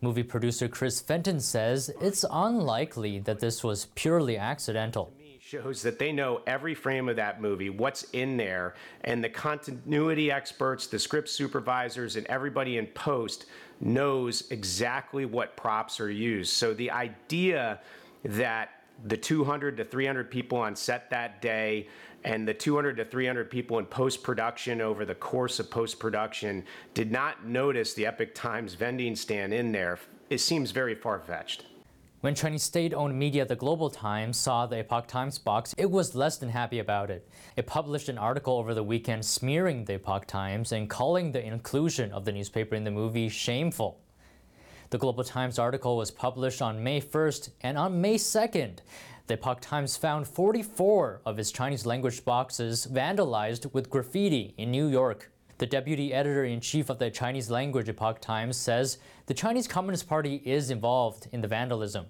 Movie 0.00 0.24
producer 0.24 0.66
Chris 0.66 1.00
Fenton 1.00 1.38
says 1.38 1.92
it's 2.00 2.24
unlikely 2.28 3.20
that 3.20 3.38
this 3.38 3.62
was 3.62 3.86
purely 3.94 4.36
accidental 4.36 5.12
shows 5.46 5.82
that 5.82 5.98
they 5.98 6.10
know 6.10 6.40
every 6.46 6.74
frame 6.74 7.06
of 7.06 7.16
that 7.16 7.38
movie, 7.38 7.68
what's 7.68 8.04
in 8.14 8.36
there, 8.36 8.74
and 9.02 9.22
the 9.22 9.28
continuity 9.28 10.32
experts, 10.32 10.86
the 10.86 10.98
script 10.98 11.28
supervisors, 11.28 12.16
and 12.16 12.26
everybody 12.28 12.78
in 12.78 12.86
post 12.88 13.44
knows 13.78 14.50
exactly 14.50 15.26
what 15.26 15.54
props 15.54 16.00
are 16.00 16.10
used. 16.10 16.54
So 16.54 16.72
the 16.72 16.90
idea 16.90 17.78
that 18.24 18.70
the 19.04 19.18
200 19.18 19.76
to 19.76 19.84
300 19.84 20.30
people 20.30 20.56
on 20.56 20.74
set 20.74 21.10
that 21.10 21.42
day 21.42 21.88
and 22.24 22.48
the 22.48 22.54
200 22.54 22.96
to 22.96 23.04
300 23.04 23.50
people 23.50 23.78
in 23.78 23.84
post 23.84 24.22
production 24.22 24.80
over 24.80 25.04
the 25.04 25.14
course 25.14 25.60
of 25.60 25.70
post 25.70 25.98
production 25.98 26.64
did 26.94 27.12
not 27.12 27.44
notice 27.44 27.92
the 27.92 28.06
Epoch 28.06 28.34
Times 28.34 28.72
vending 28.72 29.14
stand 29.14 29.52
in 29.52 29.72
there, 29.72 29.98
it 30.30 30.38
seems 30.38 30.70
very 30.70 30.94
far 30.94 31.20
fetched. 31.20 31.66
When 32.24 32.34
Chinese 32.34 32.62
state-owned 32.62 33.18
media 33.18 33.44
The 33.44 33.54
Global 33.54 33.90
Times 33.90 34.38
saw 34.38 34.64
the 34.64 34.78
Epoch 34.78 35.06
Times 35.06 35.38
box, 35.38 35.74
it 35.76 35.90
was 35.90 36.14
less 36.14 36.38
than 36.38 36.48
happy 36.48 36.78
about 36.78 37.10
it. 37.10 37.28
It 37.54 37.66
published 37.66 38.08
an 38.08 38.16
article 38.16 38.56
over 38.56 38.72
the 38.72 38.82
weekend 38.82 39.26
smearing 39.26 39.84
the 39.84 39.96
Epoch 39.96 40.26
Times 40.26 40.72
and 40.72 40.88
calling 40.88 41.32
the 41.32 41.44
inclusion 41.44 42.10
of 42.12 42.24
the 42.24 42.32
newspaper 42.32 42.76
in 42.76 42.84
the 42.84 42.90
movie 42.90 43.28
shameful. 43.28 44.00
The 44.88 44.96
Global 44.96 45.22
Times 45.22 45.58
article 45.58 45.98
was 45.98 46.10
published 46.10 46.62
on 46.62 46.82
May 46.82 47.02
1st, 47.02 47.50
and 47.60 47.76
on 47.76 48.00
May 48.00 48.14
2nd, 48.14 48.78
the 49.26 49.34
Epoch 49.34 49.60
Times 49.60 49.98
found 49.98 50.26
44 50.26 51.20
of 51.26 51.38
its 51.38 51.52
Chinese 51.52 51.84
language 51.84 52.24
boxes 52.24 52.88
vandalized 52.90 53.70
with 53.74 53.90
graffiti 53.90 54.54
in 54.56 54.70
New 54.70 54.88
York. 54.88 55.30
The 55.58 55.66
deputy 55.66 56.12
editor 56.12 56.44
in 56.44 56.60
chief 56.60 56.90
of 56.90 56.98
the 56.98 57.10
Chinese 57.10 57.50
language 57.50 57.88
Epoch 57.88 58.20
Times 58.20 58.56
says 58.56 58.98
the 59.26 59.34
Chinese 59.34 59.68
Communist 59.68 60.08
Party 60.08 60.42
is 60.44 60.70
involved 60.70 61.28
in 61.30 61.42
the 61.42 61.48
vandalism. 61.48 62.06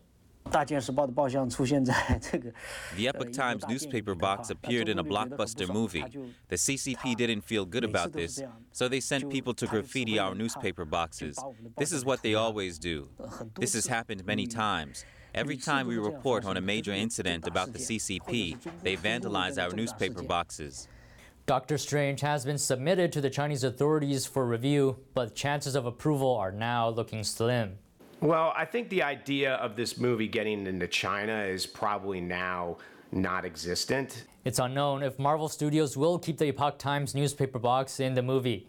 The 2.97 3.09
Epoch 3.09 3.33
Times 3.33 3.67
newspaper 3.67 4.15
box 4.15 4.51
appeared 4.51 4.89
in 4.89 4.99
a 4.99 5.05
blockbuster 5.05 5.73
movie. 5.73 6.05
The 6.49 6.57
CCP 6.57 7.17
didn't 7.17 7.41
feel 7.41 7.65
good 7.65 7.83
about 7.85 8.13
this, 8.13 8.43
so 8.71 8.87
they 8.87 9.01
sent 9.01 9.31
people 9.31 9.55
to 9.55 9.67
graffiti 9.67 10.19
our 10.19 10.35
newspaper 10.35 10.85
boxes. 10.85 11.39
This 11.77 11.93
is 11.93 12.05
what 12.05 12.23
they 12.23 12.35
always 12.35 12.79
do. 12.79 13.09
This 13.59 13.75
has 13.75 13.87
happened 13.87 14.25
many 14.25 14.47
times. 14.47 15.05
Every 15.35 15.57
time 15.57 15.89
we 15.89 15.99
report 15.99 16.45
on 16.45 16.57
a 16.57 16.61
major 16.61 16.93
incident 16.93 17.49
about 17.49 17.73
the 17.73 17.81
CCP, 17.81 18.57
they 18.83 18.97
vandalize 18.97 19.61
our 19.61 19.75
newspaper 19.75 20.23
boxes. 20.23 20.87
Doctor 21.47 21.77
Strange 21.77 22.21
has 22.21 22.45
been 22.45 22.57
submitted 22.57 23.13
to 23.13 23.21
the 23.21 23.29
Chinese 23.29 23.65
authorities 23.65 24.25
for 24.25 24.47
review, 24.47 24.99
but 25.13 25.35
chances 25.35 25.75
of 25.75 25.85
approval 25.85 26.37
are 26.37 26.53
now 26.53 26.89
looking 26.89 27.25
slim. 27.25 27.79
Well, 28.21 28.53
I 28.57 28.65
think 28.65 28.89
the 28.89 29.03
idea 29.03 29.55
of 29.55 29.77
this 29.77 29.99
movie 29.99 30.29
getting 30.29 30.67
into 30.67 30.87
China 30.89 31.43
is 31.43 31.67
probably 31.67 32.21
now 32.21 32.79
not 33.13 33.45
existent. 33.45 34.25
It's 34.45 34.59
unknown 34.59 35.03
if 35.03 35.19
Marvel 35.19 35.49
Studios 35.49 35.97
will 35.97 36.19
keep 36.19 36.39
the 36.39 36.47
Epoch 36.47 36.79
Times 36.79 37.15
newspaper 37.15 37.59
box 37.59 38.01
in 38.01 38.15
the 38.15 38.23
movie. 38.23 38.67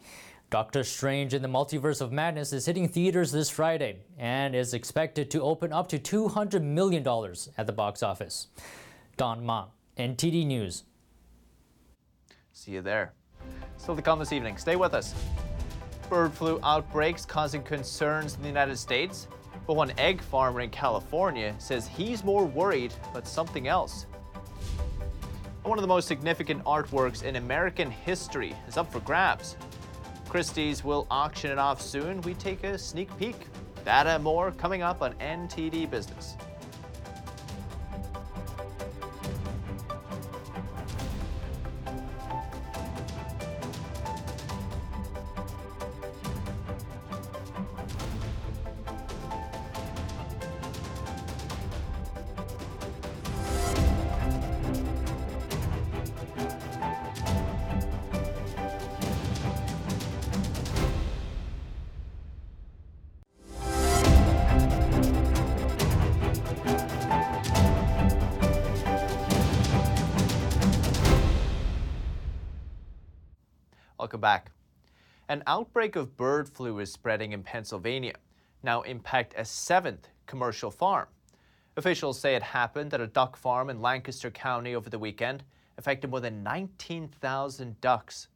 Doctor 0.49 0.84
Strange 0.84 1.34
in 1.34 1.41
the 1.41 1.47
Multiverse 1.47 2.01
of 2.01 2.12
Madness 2.12 2.53
is 2.53 2.65
hitting 2.65 2.88
theaters 2.88 3.31
this 3.31 3.49
Friday 3.49 3.97
and 4.17 4.55
is 4.55 4.73
expected 4.73 5.31
to 5.31 5.41
open 5.41 5.73
up 5.73 5.88
to 5.88 5.99
$200 5.99 6.62
million 6.62 7.05
at 7.58 7.65
the 7.65 7.73
box 7.73 8.03
office. 8.03 8.47
Don 9.17 9.43
Ma, 9.43 9.65
NTD 9.97 10.45
News. 10.45 10.84
See 12.53 12.71
you 12.71 12.81
there. 12.81 13.13
Still 13.77 13.95
to 13.95 14.01
come 14.01 14.19
this 14.19 14.31
evening. 14.31 14.58
Stay 14.58 14.75
with 14.75 14.93
us. 14.93 15.13
Bird 16.06 16.34
flu 16.34 16.60
outbreaks 16.63 17.26
causing 17.26 17.63
concerns 17.63 18.36
in 18.36 18.41
the 18.41 18.48
United 18.48 18.78
States. 18.78 19.28
But 19.68 19.76
one 19.76 19.91
egg 19.98 20.22
farmer 20.22 20.62
in 20.62 20.70
California 20.70 21.56
says 21.58 21.88
he's 21.88 22.24
more 22.24 22.46
worried 22.46 22.94
about 23.10 23.28
something 23.28 23.68
else. 23.68 24.06
one 25.63 25.80
of 25.80 25.82
the 25.82 25.88
most 25.88 26.08
significant 26.08 26.63
artworks 26.63 27.24
in 27.24 27.38
American 27.38 27.89
history 27.89 28.56
is 28.68 28.78
up 28.78 28.91
for 28.91 29.00
grabs. 29.00 29.58
Christie's 30.30 30.84
will 30.84 31.08
auction 31.10 31.50
it 31.50 31.58
off 31.58 31.82
soon. 31.82 32.22
We 32.22 32.36
take 32.36 32.63
a 32.63 32.78
sneak 32.78 33.15
peek. 33.18 33.36
That 33.84 34.06
and 34.06 34.24
more 34.24 34.52
coming 34.52 34.84
up 34.84 35.02
on 35.02 35.13
NTD 35.13 35.89
Business. 35.89 36.36
Welcome 73.97 74.19
back. 74.19 74.51
An 75.29 75.41
outbreak 75.47 75.95
of 75.95 76.17
bird 76.17 76.49
flu 76.49 76.79
is 76.79 76.91
spreading 76.91 77.31
in 77.31 77.43
Pennsylvania, 77.43 78.15
now 78.62 78.81
impact 78.81 79.34
a 79.38 79.45
seventh 79.45 80.10
commercial 80.25 80.69
farm. 80.69 81.08
Officials 81.77 82.19
say 82.19 82.36
it 82.36 82.43
happened 82.43 82.93
at 82.93 82.99
a 82.99 83.08
duck 83.08 83.38
farm 83.38 83.69
in 83.69 83.81
Lancaster 83.81 84.29
County 84.29 84.75
over 84.75 84.89
the 84.89 84.99
weekend, 84.99 85.43
affecting 85.77 86.10
more 86.10 86.19
than 86.19 86.43
19,000 86.43 87.79
ducks. 87.79 88.27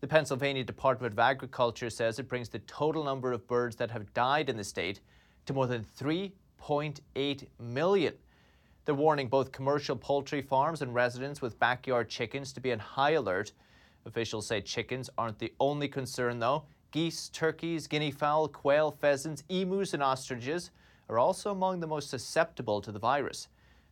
The 0.00 0.08
Pennsylvania 0.08 0.64
Department 0.64 1.12
of 1.12 1.20
Agriculture 1.20 1.88
says 1.88 2.18
it 2.18 2.28
brings 2.28 2.48
the 2.48 2.58
total 2.58 3.04
number 3.04 3.30
of 3.30 3.46
birds 3.46 3.76
that 3.76 3.92
have 3.92 4.12
died 4.12 4.50
in 4.50 4.56
the 4.56 4.64
state 4.64 4.98
to 5.46 5.52
more 5.52 5.68
than 5.68 5.84
3.8 5.84 7.46
million. 7.60 8.14
They're 8.84 8.94
warning 8.96 9.28
both 9.28 9.52
commercial 9.52 9.94
poultry 9.94 10.42
farms 10.42 10.82
and 10.82 10.92
residents 10.92 11.40
with 11.40 11.60
backyard 11.60 12.08
chickens 12.08 12.52
to 12.54 12.60
be 12.60 12.72
on 12.72 12.80
high 12.80 13.12
alert 13.12 13.52
Officials 14.06 14.46
say 14.46 14.60
chickens 14.60 15.10
aren't 15.18 15.38
the 15.38 15.52
only 15.60 15.88
concern, 15.88 16.38
though. 16.38 16.64
Geese, 16.90 17.28
turkeys, 17.28 17.86
guinea 17.86 18.10
fowl, 18.10 18.48
quail, 18.48 18.90
pheasants, 18.90 19.44
emus, 19.48 19.94
and 19.94 20.02
ostriches 20.02 20.70
are 21.08 21.18
also 21.18 21.50
among 21.50 21.80
the 21.80 21.86
most 21.86 22.10
susceptible 22.10 22.80
to 22.80 22.90
the 22.90 22.98
virus. 22.98 23.48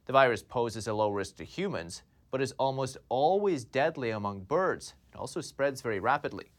The 0.07 0.13
virus 0.13 0.43
poses 0.43 0.89
a 0.89 0.95
low 0.95 1.11
risk 1.11 1.37
to 1.37 1.45
humans, 1.45 2.03
but 2.31 2.41
is 2.41 2.53
almost 2.59 2.97
always 3.09 3.65
deadly 3.65 4.11
among 4.11 4.41
birds. 4.41 4.95
It 5.13 5.19
also 5.19 5.41
spreads 5.41 5.81
very 5.81 6.01
rapidly. 6.01 6.51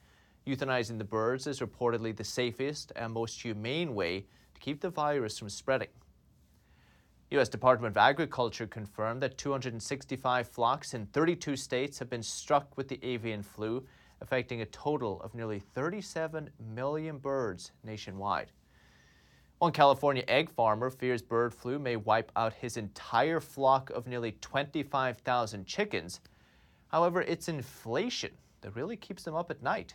Euthanizing 0.48 0.98
the 0.98 1.04
birds 1.04 1.48
is 1.48 1.60
reportedly 1.60 2.16
the 2.16 2.24
safest 2.24 2.92
and 2.96 3.14
most 3.14 3.42
humane 3.42 3.94
way 3.94 4.26
to 4.54 4.62
keep 4.62 4.82
the 4.82 4.90
virus 4.90 5.38
from 5.38 5.50
spreading. 5.50 5.90
U.S. 7.32 7.48
Department 7.48 7.94
of 7.94 7.98
Agriculture 7.98 8.65
confirmed 8.65 9.22
that 9.22 9.38
265 9.38 10.48
flocks 10.48 10.96
in 10.96 11.06
32 11.06 11.56
states 11.56 12.00
have 12.00 12.10
been 12.10 12.24
struck 12.24 12.76
with 12.76 12.88
the 12.88 13.00
avian 13.04 13.44
flu, 13.44 13.86
affecting 14.22 14.62
a 14.62 14.65
total 14.65 15.22
of 15.22 15.36
nearly 15.36 15.60
37 15.60 16.50
million 16.74 17.20
birds 17.20 17.72
nationwide. 17.84 18.52
One 19.60 19.72
California 19.72 20.24
egg 20.28 20.50
farmer 20.50 20.89
fears 20.89 21.22
bird 21.22 21.54
flu 21.54 21.78
may 21.78 21.98
wipe 21.98 22.32
out 22.36 22.54
his 22.54 22.78
entire 22.78 23.39
flock 23.39 23.92
of 23.92 24.08
nearly 24.08 24.32
25,000 24.42 25.68
chickens. 25.68 26.22
However, 26.88 27.22
it's 27.22 27.48
inflation 27.48 28.32
that 28.62 28.76
really 28.76 28.98
keeps 28.98 29.22
them 29.22 29.36
up 29.36 29.52
at 29.52 29.62
night. 29.62 29.94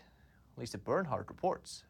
Lisa 0.57 0.79
Bernhard 0.79 1.25
reports. 1.29 1.83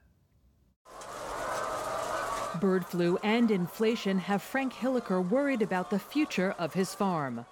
Bird 2.61 2.87
flu 2.87 3.19
and 3.25 3.51
inflation 3.51 4.19
have 4.19 4.41
Frank 4.41 4.75
Hilliker 4.75 5.29
worried 5.29 5.61
about 5.61 5.91
the 5.91 5.99
future 5.99 6.55
of 6.59 6.75
his 6.75 6.95
farm. 6.95 7.47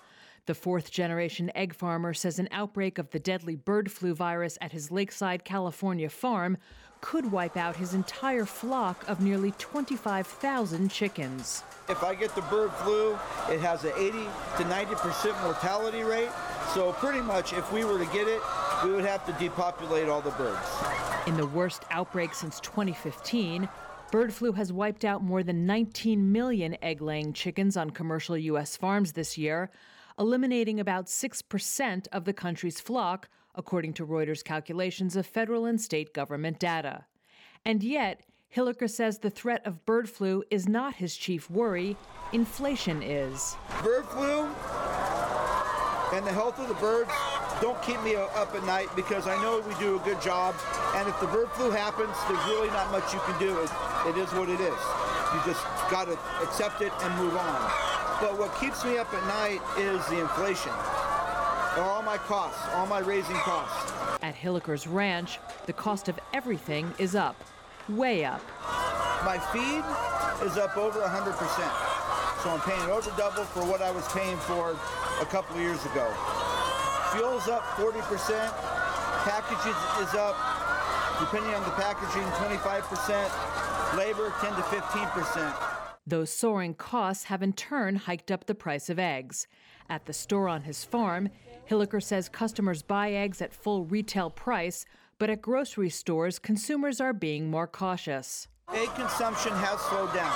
The 0.46 0.54
fourth 0.54 0.90
generation 0.90 1.50
egg 1.54 1.74
farmer 1.74 2.14
says 2.14 2.38
an 2.38 2.48
outbreak 2.52 2.98
of 2.98 3.10
the 3.10 3.18
deadly 3.18 3.56
bird 3.56 3.90
flu 3.90 4.14
virus 4.14 4.58
at 4.60 4.72
his 4.72 4.90
Lakeside, 4.90 5.44
California 5.44 6.08
farm 6.08 6.56
could 7.00 7.32
wipe 7.32 7.56
out 7.56 7.74
his 7.74 7.94
entire 7.94 8.44
flock 8.44 9.04
of 9.08 9.20
nearly 9.20 9.50
25,000 9.52 10.88
chickens. 10.88 11.64
If 11.88 12.04
I 12.04 12.14
get 12.14 12.32
the 12.36 12.42
bird 12.42 12.70
flu, 12.72 13.14
it 13.50 13.60
has 13.60 13.82
an 13.84 13.92
80 13.96 14.12
to 14.12 14.64
90% 14.64 15.42
mortality 15.42 16.04
rate. 16.04 16.30
So, 16.74 16.92
pretty 16.92 17.20
much, 17.20 17.52
if 17.52 17.70
we 17.72 17.84
were 17.84 17.98
to 17.98 18.06
get 18.12 18.28
it, 18.28 18.40
we 18.84 18.92
would 18.92 19.04
have 19.04 19.26
to 19.26 19.32
depopulate 19.32 20.08
all 20.08 20.20
the 20.20 20.30
birds. 20.30 20.60
In 21.26 21.36
the 21.36 21.46
worst 21.46 21.82
outbreak 21.90 22.34
since 22.34 22.60
2015, 22.60 23.68
bird 24.12 24.32
flu 24.32 24.52
has 24.52 24.70
wiped 24.70 25.06
out 25.06 25.24
more 25.24 25.42
than 25.42 25.64
19 25.64 26.30
million 26.30 26.76
egg 26.82 27.00
laying 27.00 27.32
chickens 27.32 27.78
on 27.78 27.88
commercial 27.88 28.36
U.S. 28.36 28.76
farms 28.76 29.12
this 29.12 29.38
year, 29.38 29.70
eliminating 30.18 30.78
about 30.78 31.06
6% 31.06 32.06
of 32.12 32.26
the 32.26 32.34
country's 32.34 32.78
flock, 32.78 33.30
according 33.54 33.94
to 33.94 34.06
Reuters 34.06 34.44
calculations 34.44 35.16
of 35.16 35.24
federal 35.24 35.64
and 35.64 35.80
state 35.80 36.12
government 36.12 36.58
data. 36.58 37.06
And 37.64 37.82
yet, 37.82 38.20
Hilliker 38.54 38.88
says 38.88 39.18
the 39.18 39.30
threat 39.30 39.66
of 39.66 39.86
bird 39.86 40.10
flu 40.10 40.44
is 40.50 40.68
not 40.68 40.96
his 40.96 41.16
chief 41.16 41.48
worry, 41.48 41.96
inflation 42.34 43.02
is. 43.02 43.56
Bird 43.82 44.04
flu 44.04 44.46
and 46.12 46.26
the 46.26 46.32
health 46.32 46.58
of 46.58 46.68
the 46.68 46.74
birds 46.74 47.10
don't 47.62 47.80
keep 47.80 48.02
me 48.02 48.16
up 48.16 48.54
at 48.54 48.62
night 48.64 48.88
because 48.94 49.26
I 49.26 49.40
know 49.40 49.64
we 49.66 49.74
do 49.76 49.96
a 49.96 50.00
good 50.00 50.20
job. 50.20 50.54
And 50.96 51.08
if 51.08 51.18
the 51.20 51.28
bird 51.28 51.48
flu 51.52 51.70
happens, 51.70 52.14
there's 52.28 52.44
really 52.46 52.68
not 52.68 52.92
much 52.92 53.14
you 53.14 53.20
can 53.20 53.38
do. 53.38 53.66
It, 54.06 54.18
is 54.18 54.32
what 54.32 54.48
it 54.48 54.60
is. 54.60 54.80
You 55.32 55.40
just 55.46 55.62
got 55.88 56.06
to 56.06 56.18
accept 56.42 56.82
it 56.82 56.92
and 57.02 57.16
move 57.18 57.36
on. 57.36 57.70
But 58.20 58.36
what 58.36 58.52
keeps 58.58 58.84
me 58.84 58.98
up 58.98 59.12
at 59.14 59.24
night 59.26 59.60
is 59.78 60.04
the 60.06 60.20
inflation. 60.20 60.72
All 61.78 62.02
my 62.02 62.18
costs, 62.18 62.60
all 62.74 62.86
my 62.86 62.98
raising 62.98 63.36
costs. 63.36 63.92
At 64.22 64.34
Hilliker's 64.34 64.86
ranch, 64.86 65.38
the 65.66 65.72
cost 65.72 66.08
of 66.08 66.18
everything 66.34 66.92
is 66.98 67.14
up, 67.14 67.36
way 67.88 68.24
up. 68.24 68.42
My 69.24 69.38
feed 69.52 69.84
is 70.44 70.58
up 70.58 70.76
over 70.76 71.00
100%. 71.00 71.92
So 72.42 72.50
I'm 72.50 72.60
paying 72.62 72.90
over 72.90 73.08
double 73.16 73.44
for 73.44 73.62
what 73.64 73.82
I 73.82 73.92
was 73.92 74.06
paying 74.08 74.36
for 74.38 74.76
a 75.20 75.26
couple 75.26 75.54
of 75.54 75.62
years 75.62 75.78
ago. 75.86 76.10
Fuel's 77.14 77.46
up 77.46 77.62
40%, 77.78 78.02
packaging 79.22 79.78
is 80.02 80.14
up, 80.18 80.34
depending 81.20 81.54
on 81.54 81.62
the 81.62 81.70
packaging, 81.78 82.26
25%, 82.42 83.62
labor 83.96 84.32
10 84.40 84.54
to 84.54 84.62
15%. 84.62 85.54
Those 86.06 86.30
soaring 86.30 86.74
costs 86.74 87.24
have 87.24 87.42
in 87.42 87.52
turn 87.52 87.96
hiked 87.96 88.30
up 88.30 88.46
the 88.46 88.54
price 88.54 88.90
of 88.90 88.98
eggs. 88.98 89.46
At 89.88 90.06
the 90.06 90.12
store 90.12 90.48
on 90.48 90.62
his 90.62 90.84
farm, 90.84 91.28
Hilliker 91.68 92.02
says 92.02 92.28
customers 92.28 92.82
buy 92.82 93.12
eggs 93.12 93.42
at 93.42 93.52
full 93.52 93.84
retail 93.84 94.30
price, 94.30 94.84
but 95.18 95.30
at 95.30 95.42
grocery 95.42 95.90
stores, 95.90 96.38
consumers 96.38 97.00
are 97.00 97.12
being 97.12 97.50
more 97.50 97.66
cautious. 97.66 98.48
Egg 98.74 98.88
consumption 98.94 99.52
has 99.52 99.80
slowed 99.82 100.12
down. 100.14 100.32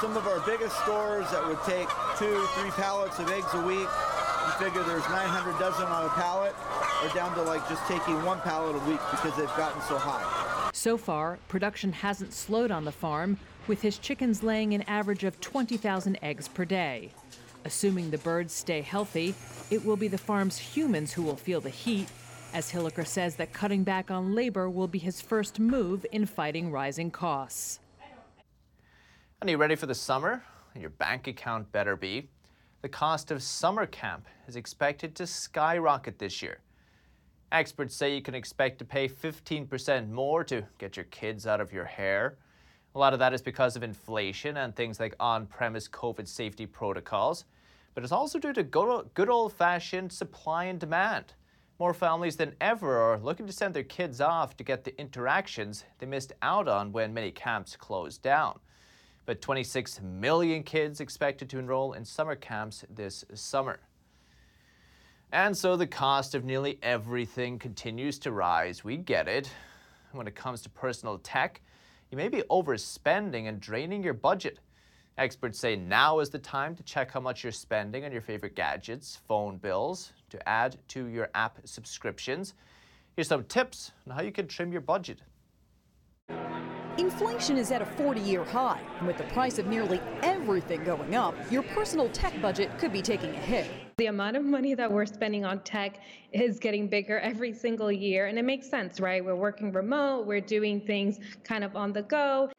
Some 0.00 0.16
of 0.16 0.26
our 0.26 0.40
biggest 0.40 0.76
stores 0.82 1.30
that 1.30 1.46
would 1.46 1.62
take 1.62 1.88
two, 2.18 2.40
three 2.58 2.70
pallets 2.70 3.18
of 3.18 3.30
eggs 3.30 3.52
a 3.54 3.62
week, 3.62 3.88
you 3.88 4.52
figure 4.58 4.82
there's 4.82 5.06
900 5.08 5.58
dozen 5.58 5.86
on 5.86 6.06
a 6.06 6.08
pallet, 6.10 6.54
are 7.02 7.14
down 7.14 7.34
to 7.34 7.42
like 7.42 7.66
just 7.68 7.84
taking 7.86 8.22
one 8.24 8.40
pallet 8.40 8.74
a 8.74 8.84
week 8.90 9.00
because 9.10 9.36
they've 9.36 9.56
gotten 9.56 9.80
so 9.82 9.98
high. 9.98 10.43
So 10.74 10.96
far, 10.96 11.38
production 11.46 11.92
hasn't 11.92 12.32
slowed 12.32 12.72
on 12.72 12.84
the 12.84 12.90
farm, 12.90 13.38
with 13.68 13.80
his 13.80 13.96
chickens 13.96 14.42
laying 14.42 14.74
an 14.74 14.82
average 14.82 15.22
of 15.22 15.40
20,000 15.40 16.18
eggs 16.20 16.48
per 16.48 16.64
day. 16.64 17.12
Assuming 17.64 18.10
the 18.10 18.18
birds 18.18 18.52
stay 18.52 18.80
healthy, 18.80 19.36
it 19.70 19.84
will 19.84 19.96
be 19.96 20.08
the 20.08 20.18
farm's 20.18 20.58
humans 20.58 21.12
who 21.12 21.22
will 21.22 21.36
feel 21.36 21.60
the 21.60 21.70
heat, 21.70 22.08
as 22.52 22.72
Hilliker 22.72 23.06
says 23.06 23.36
that 23.36 23.52
cutting 23.52 23.84
back 23.84 24.10
on 24.10 24.34
labor 24.34 24.68
will 24.68 24.88
be 24.88 24.98
his 24.98 25.20
first 25.20 25.60
move 25.60 26.04
in 26.10 26.26
fighting 26.26 26.72
rising 26.72 27.12
costs. 27.12 27.78
And 29.40 29.48
are 29.48 29.52
you 29.52 29.58
ready 29.58 29.76
for 29.76 29.86
the 29.86 29.94
summer? 29.94 30.42
Your 30.74 30.90
bank 30.90 31.28
account 31.28 31.70
better 31.70 31.94
be. 31.94 32.30
The 32.82 32.88
cost 32.88 33.30
of 33.30 33.44
summer 33.44 33.86
camp 33.86 34.26
is 34.48 34.56
expected 34.56 35.14
to 35.14 35.26
skyrocket 35.28 36.18
this 36.18 36.42
year. 36.42 36.58
Experts 37.54 37.94
say 37.94 38.12
you 38.12 38.20
can 38.20 38.34
expect 38.34 38.80
to 38.80 38.84
pay 38.84 39.08
15% 39.08 40.10
more 40.10 40.42
to 40.42 40.64
get 40.78 40.96
your 40.96 41.04
kids 41.04 41.46
out 41.46 41.60
of 41.60 41.72
your 41.72 41.84
hair. 41.84 42.36
A 42.96 42.98
lot 42.98 43.12
of 43.12 43.20
that 43.20 43.32
is 43.32 43.42
because 43.42 43.76
of 43.76 43.84
inflation 43.84 44.56
and 44.56 44.74
things 44.74 44.98
like 44.98 45.14
on 45.20 45.46
premise 45.46 45.86
COVID 45.86 46.26
safety 46.26 46.66
protocols. 46.66 47.44
But 47.94 48.02
it's 48.02 48.12
also 48.12 48.40
due 48.40 48.52
to 48.54 48.64
good 48.64 49.28
old 49.28 49.52
fashioned 49.52 50.10
supply 50.10 50.64
and 50.64 50.80
demand. 50.80 51.34
More 51.78 51.94
families 51.94 52.34
than 52.34 52.56
ever 52.60 52.98
are 52.98 53.20
looking 53.20 53.46
to 53.46 53.52
send 53.52 53.72
their 53.72 53.84
kids 53.84 54.20
off 54.20 54.56
to 54.56 54.64
get 54.64 54.82
the 54.82 55.00
interactions 55.00 55.84
they 56.00 56.06
missed 56.06 56.32
out 56.42 56.66
on 56.66 56.90
when 56.90 57.14
many 57.14 57.30
camps 57.30 57.76
closed 57.76 58.20
down. 58.20 58.58
But 59.26 59.40
26 59.40 60.00
million 60.00 60.64
kids 60.64 60.98
expected 60.98 61.48
to 61.50 61.60
enroll 61.60 61.92
in 61.92 62.04
summer 62.04 62.34
camps 62.34 62.84
this 62.90 63.24
summer. 63.32 63.78
And 65.32 65.56
so 65.56 65.76
the 65.76 65.86
cost 65.86 66.34
of 66.34 66.44
nearly 66.44 66.78
everything 66.82 67.58
continues 67.58 68.18
to 68.20 68.32
rise. 68.32 68.84
We 68.84 68.96
get 68.96 69.26
it. 69.28 69.50
When 70.12 70.28
it 70.28 70.34
comes 70.34 70.62
to 70.62 70.70
personal 70.70 71.18
tech, 71.18 71.60
you 72.10 72.16
may 72.16 72.28
be 72.28 72.42
overspending 72.50 73.48
and 73.48 73.58
draining 73.60 74.02
your 74.02 74.14
budget. 74.14 74.60
Experts 75.18 75.58
say 75.58 75.76
now 75.76 76.20
is 76.20 76.30
the 76.30 76.38
time 76.38 76.74
to 76.76 76.82
check 76.82 77.10
how 77.10 77.20
much 77.20 77.42
you're 77.42 77.52
spending 77.52 78.04
on 78.04 78.12
your 78.12 78.20
favorite 78.20 78.54
gadgets, 78.56 79.20
phone 79.28 79.58
bills, 79.58 80.12
to 80.30 80.48
add 80.48 80.76
to 80.88 81.06
your 81.06 81.30
app 81.34 81.58
subscriptions. 81.64 82.54
Here's 83.16 83.28
some 83.28 83.44
tips 83.44 83.92
on 84.06 84.16
how 84.16 84.22
you 84.22 84.32
can 84.32 84.48
trim 84.48 84.72
your 84.72 84.80
budget. 84.80 85.20
Inflation 86.98 87.56
is 87.56 87.70
at 87.70 87.82
a 87.82 87.86
40 87.86 88.20
year 88.20 88.44
high, 88.44 88.80
and 88.98 89.06
with 89.06 89.18
the 89.18 89.24
price 89.24 89.58
of 89.58 89.66
nearly 89.66 90.00
everything 90.22 90.82
going 90.84 91.14
up, 91.14 91.34
your 91.50 91.62
personal 91.62 92.08
tech 92.10 92.40
budget 92.40 92.76
could 92.78 92.92
be 92.92 93.02
taking 93.02 93.30
a 93.30 93.38
hit. 93.38 93.66
The 93.96 94.06
amount 94.06 94.36
of 94.36 94.42
money 94.42 94.74
that 94.74 94.90
we're 94.90 95.06
spending 95.06 95.44
on 95.44 95.60
tech 95.60 96.00
is 96.32 96.58
getting 96.58 96.88
bigger 96.88 97.20
every 97.20 97.52
single 97.52 97.92
year, 97.92 98.26
and 98.26 98.36
it 98.36 98.44
makes 98.44 98.68
sense, 98.68 98.98
right? 98.98 99.24
We're 99.24 99.36
working 99.36 99.70
remote, 99.70 100.26
we're 100.26 100.40
doing 100.40 100.80
things 100.80 101.20
kind 101.44 101.62
of 101.62 101.76
on 101.76 101.92
the 101.92 102.02
go. 102.02 102.50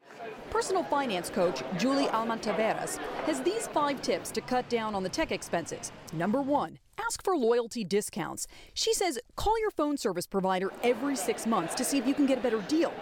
Personal 0.48 0.82
finance 0.84 1.28
coach 1.28 1.62
Julie 1.76 2.06
Almantaveras 2.06 2.96
has 3.26 3.42
these 3.42 3.66
five 3.66 4.00
tips 4.00 4.30
to 4.30 4.40
cut 4.40 4.66
down 4.70 4.94
on 4.94 5.02
the 5.02 5.10
tech 5.10 5.30
expenses. 5.30 5.92
Number 6.14 6.40
one, 6.40 6.78
ask 6.96 7.22
for 7.22 7.36
loyalty 7.36 7.84
discounts. 7.84 8.46
She 8.72 8.94
says 8.94 9.18
call 9.34 9.60
your 9.60 9.70
phone 9.70 9.98
service 9.98 10.26
provider 10.26 10.72
every 10.82 11.16
six 11.16 11.46
months 11.46 11.74
to 11.74 11.84
see 11.84 11.98
if 11.98 12.06
you 12.06 12.14
can 12.14 12.24
get 12.24 12.38
a 12.38 12.40
better 12.40 12.62
deal. 12.62 12.94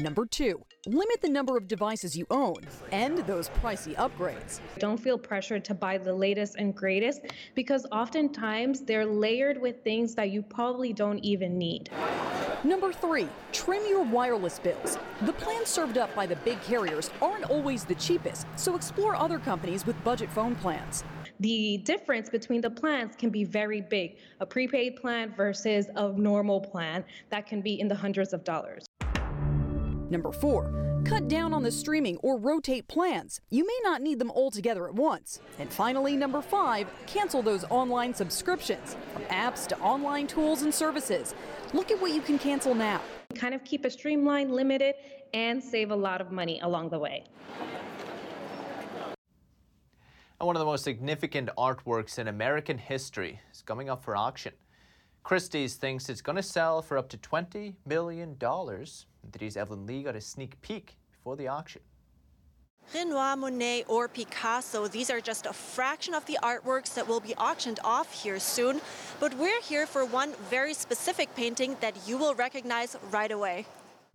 Number 0.00 0.26
two, 0.26 0.62
limit 0.86 1.22
the 1.22 1.28
number 1.28 1.56
of 1.56 1.68
devices 1.68 2.16
you 2.16 2.26
own 2.30 2.56
and 2.92 3.18
those 3.20 3.48
pricey 3.48 3.94
upgrades. 3.96 4.60
Don't 4.78 4.98
feel 4.98 5.16
pressured 5.16 5.64
to 5.64 5.74
buy 5.74 5.96
the 5.96 6.12
latest 6.12 6.56
and 6.56 6.74
greatest 6.74 7.22
because 7.54 7.86
oftentimes 7.90 8.80
they're 8.80 9.06
layered 9.06 9.60
with 9.60 9.82
things 9.84 10.14
that 10.14 10.30
you 10.30 10.42
probably 10.42 10.92
don't 10.92 11.18
even 11.20 11.56
need. 11.56 11.88
Number 12.62 12.92
three, 12.92 13.28
trim 13.52 13.82
your 13.88 14.02
wireless 14.02 14.58
bills. 14.58 14.98
The 15.22 15.32
plans 15.32 15.68
served 15.68 15.96
up 15.96 16.14
by 16.14 16.26
the 16.26 16.36
big 16.36 16.60
carriers 16.62 17.10
aren't 17.22 17.48
always 17.48 17.84
the 17.84 17.94
cheapest, 17.94 18.46
so 18.56 18.76
explore 18.76 19.14
other 19.14 19.38
companies 19.38 19.86
with 19.86 20.02
budget 20.04 20.30
phone 20.30 20.56
plans. 20.56 21.04
The 21.40 21.78
difference 21.78 22.28
between 22.28 22.60
the 22.60 22.70
plans 22.70 23.14
can 23.16 23.30
be 23.30 23.44
very 23.44 23.80
big. 23.80 24.16
A 24.40 24.46
prepaid 24.46 24.96
plan 24.96 25.34
versus 25.34 25.86
a 25.96 26.12
normal 26.12 26.60
plan 26.60 27.04
that 27.30 27.46
can 27.46 27.62
be 27.62 27.78
in 27.80 27.88
the 27.88 27.94
hundreds 27.94 28.32
of 28.32 28.44
dollars. 28.44 28.85
Number 30.08 30.30
four, 30.30 31.02
cut 31.04 31.26
down 31.26 31.52
on 31.52 31.64
the 31.64 31.72
streaming 31.72 32.16
or 32.18 32.38
rotate 32.38 32.86
plans. 32.86 33.40
You 33.50 33.66
may 33.66 33.78
not 33.82 34.02
need 34.02 34.20
them 34.20 34.30
all 34.30 34.52
together 34.52 34.86
at 34.86 34.94
once. 34.94 35.40
And 35.58 35.68
finally, 35.72 36.16
number 36.16 36.40
five, 36.40 36.88
cancel 37.06 37.42
those 37.42 37.64
online 37.70 38.14
subscriptions 38.14 38.96
from 39.12 39.22
apps 39.24 39.66
to 39.68 39.78
online 39.80 40.28
tools 40.28 40.62
and 40.62 40.72
services. 40.72 41.34
Look 41.72 41.90
at 41.90 42.00
what 42.00 42.14
you 42.14 42.20
can 42.20 42.38
cancel 42.38 42.74
now. 42.74 43.00
Kind 43.34 43.54
of 43.54 43.64
keep 43.64 43.84
it 43.84 43.92
streamlined, 43.92 44.52
limited, 44.52 44.94
and 45.34 45.62
save 45.62 45.90
a 45.90 45.96
lot 45.96 46.20
of 46.20 46.30
money 46.30 46.60
along 46.62 46.90
the 46.90 46.98
way. 46.98 47.24
And 50.38 50.46
one 50.46 50.54
of 50.54 50.60
the 50.60 50.66
most 50.66 50.84
significant 50.84 51.48
artworks 51.58 52.18
in 52.18 52.28
American 52.28 52.78
history 52.78 53.40
is 53.52 53.62
coming 53.62 53.88
up 53.90 54.04
for 54.04 54.16
auction. 54.16 54.52
Christie's 55.26 55.74
thinks 55.74 56.08
it's 56.08 56.22
going 56.22 56.36
to 56.36 56.42
sell 56.42 56.80
for 56.80 56.96
up 56.96 57.08
to 57.08 57.18
$20 57.18 57.74
million. 57.84 58.36
Today's 59.32 59.56
Evelyn 59.56 59.84
Lee 59.84 60.04
got 60.04 60.14
a 60.14 60.20
sneak 60.20 60.62
peek 60.62 60.96
before 61.10 61.34
the 61.34 61.48
auction. 61.48 61.82
Renoir, 62.94 63.34
Monet, 63.34 63.86
or 63.88 64.06
Picasso, 64.06 64.86
these 64.86 65.10
are 65.10 65.20
just 65.20 65.46
a 65.46 65.52
fraction 65.52 66.14
of 66.14 66.24
the 66.26 66.38
artworks 66.44 66.94
that 66.94 67.08
will 67.08 67.18
be 67.18 67.34
auctioned 67.34 67.80
off 67.82 68.22
here 68.22 68.38
soon. 68.38 68.80
But 69.18 69.34
we're 69.34 69.60
here 69.62 69.84
for 69.84 70.04
one 70.04 70.32
very 70.48 70.72
specific 70.72 71.34
painting 71.34 71.76
that 71.80 71.96
you 72.06 72.18
will 72.18 72.36
recognize 72.36 72.94
right 73.10 73.32
away. 73.32 73.66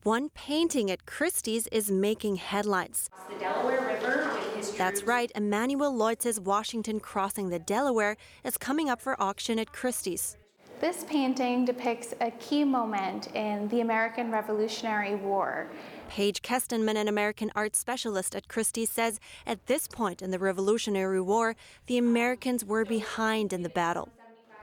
One 0.03 0.29
painting 0.29 0.89
at 0.89 1.05
Christie's 1.05 1.67
is 1.73 1.91
making 1.91 2.37
headlines. 2.37 3.09
The 3.29 3.37
Delaware 3.37 3.81
River 3.85 4.31
That's 4.77 5.03
right, 5.03 5.29
Emanuel 5.35 5.93
Leutze's 5.93 6.39
Washington 6.39 7.01
Crossing 7.01 7.49
the 7.49 7.59
Delaware 7.59 8.15
is 8.45 8.57
coming 8.57 8.89
up 8.89 9.01
for 9.01 9.21
auction 9.21 9.59
at 9.59 9.73
Christie's. 9.73 10.37
This 10.81 11.03
painting 11.03 11.63
depicts 11.63 12.15
a 12.21 12.31
key 12.31 12.63
moment 12.63 13.27
in 13.35 13.67
the 13.67 13.81
American 13.81 14.31
Revolutionary 14.31 15.13
War. 15.13 15.69
Paige 16.09 16.41
Kestenman, 16.41 16.95
an 16.95 17.07
American 17.07 17.51
art 17.55 17.75
specialist 17.75 18.35
at 18.35 18.47
Christie's, 18.47 18.89
says 18.89 19.19
at 19.45 19.67
this 19.67 19.87
point 19.87 20.23
in 20.23 20.31
the 20.31 20.39
Revolutionary 20.39 21.21
War, 21.21 21.55
the 21.85 21.99
Americans 21.99 22.65
were 22.65 22.83
behind 22.83 23.53
in 23.53 23.61
the 23.61 23.69
battle. 23.69 24.09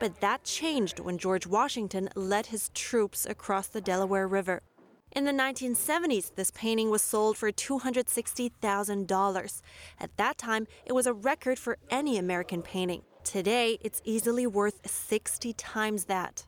But 0.01 0.21
that 0.21 0.43
changed 0.43 0.99
when 0.99 1.19
George 1.19 1.47
Washington 1.47 2.09
led 2.17 2.47
his 2.47 2.73
troops 2.75 3.25
across 3.25 3.69
the 3.69 3.81
Delaware 3.81 4.27
River. 4.27 4.63
In 5.13 5.25
the 5.25 5.31
1970s, 5.31 6.35
this 6.35 6.51
painting 6.51 6.91
was 6.91 7.01
sold 7.01 7.37
for 7.37 7.53
$260,000. 7.53 9.63
At 10.01 10.17
that 10.17 10.37
time, 10.37 10.67
it 10.85 10.95
was 10.95 11.07
a 11.07 11.15
record 11.15 11.61
for 11.61 11.79
any 11.91 12.19
American 12.19 12.63
painting. 12.63 13.03
Today, 13.25 13.79
it's 13.83 14.01
easily 14.05 14.47
worth 14.47 14.89
60 14.89 15.53
times 15.55 16.05
that. 16.05 16.45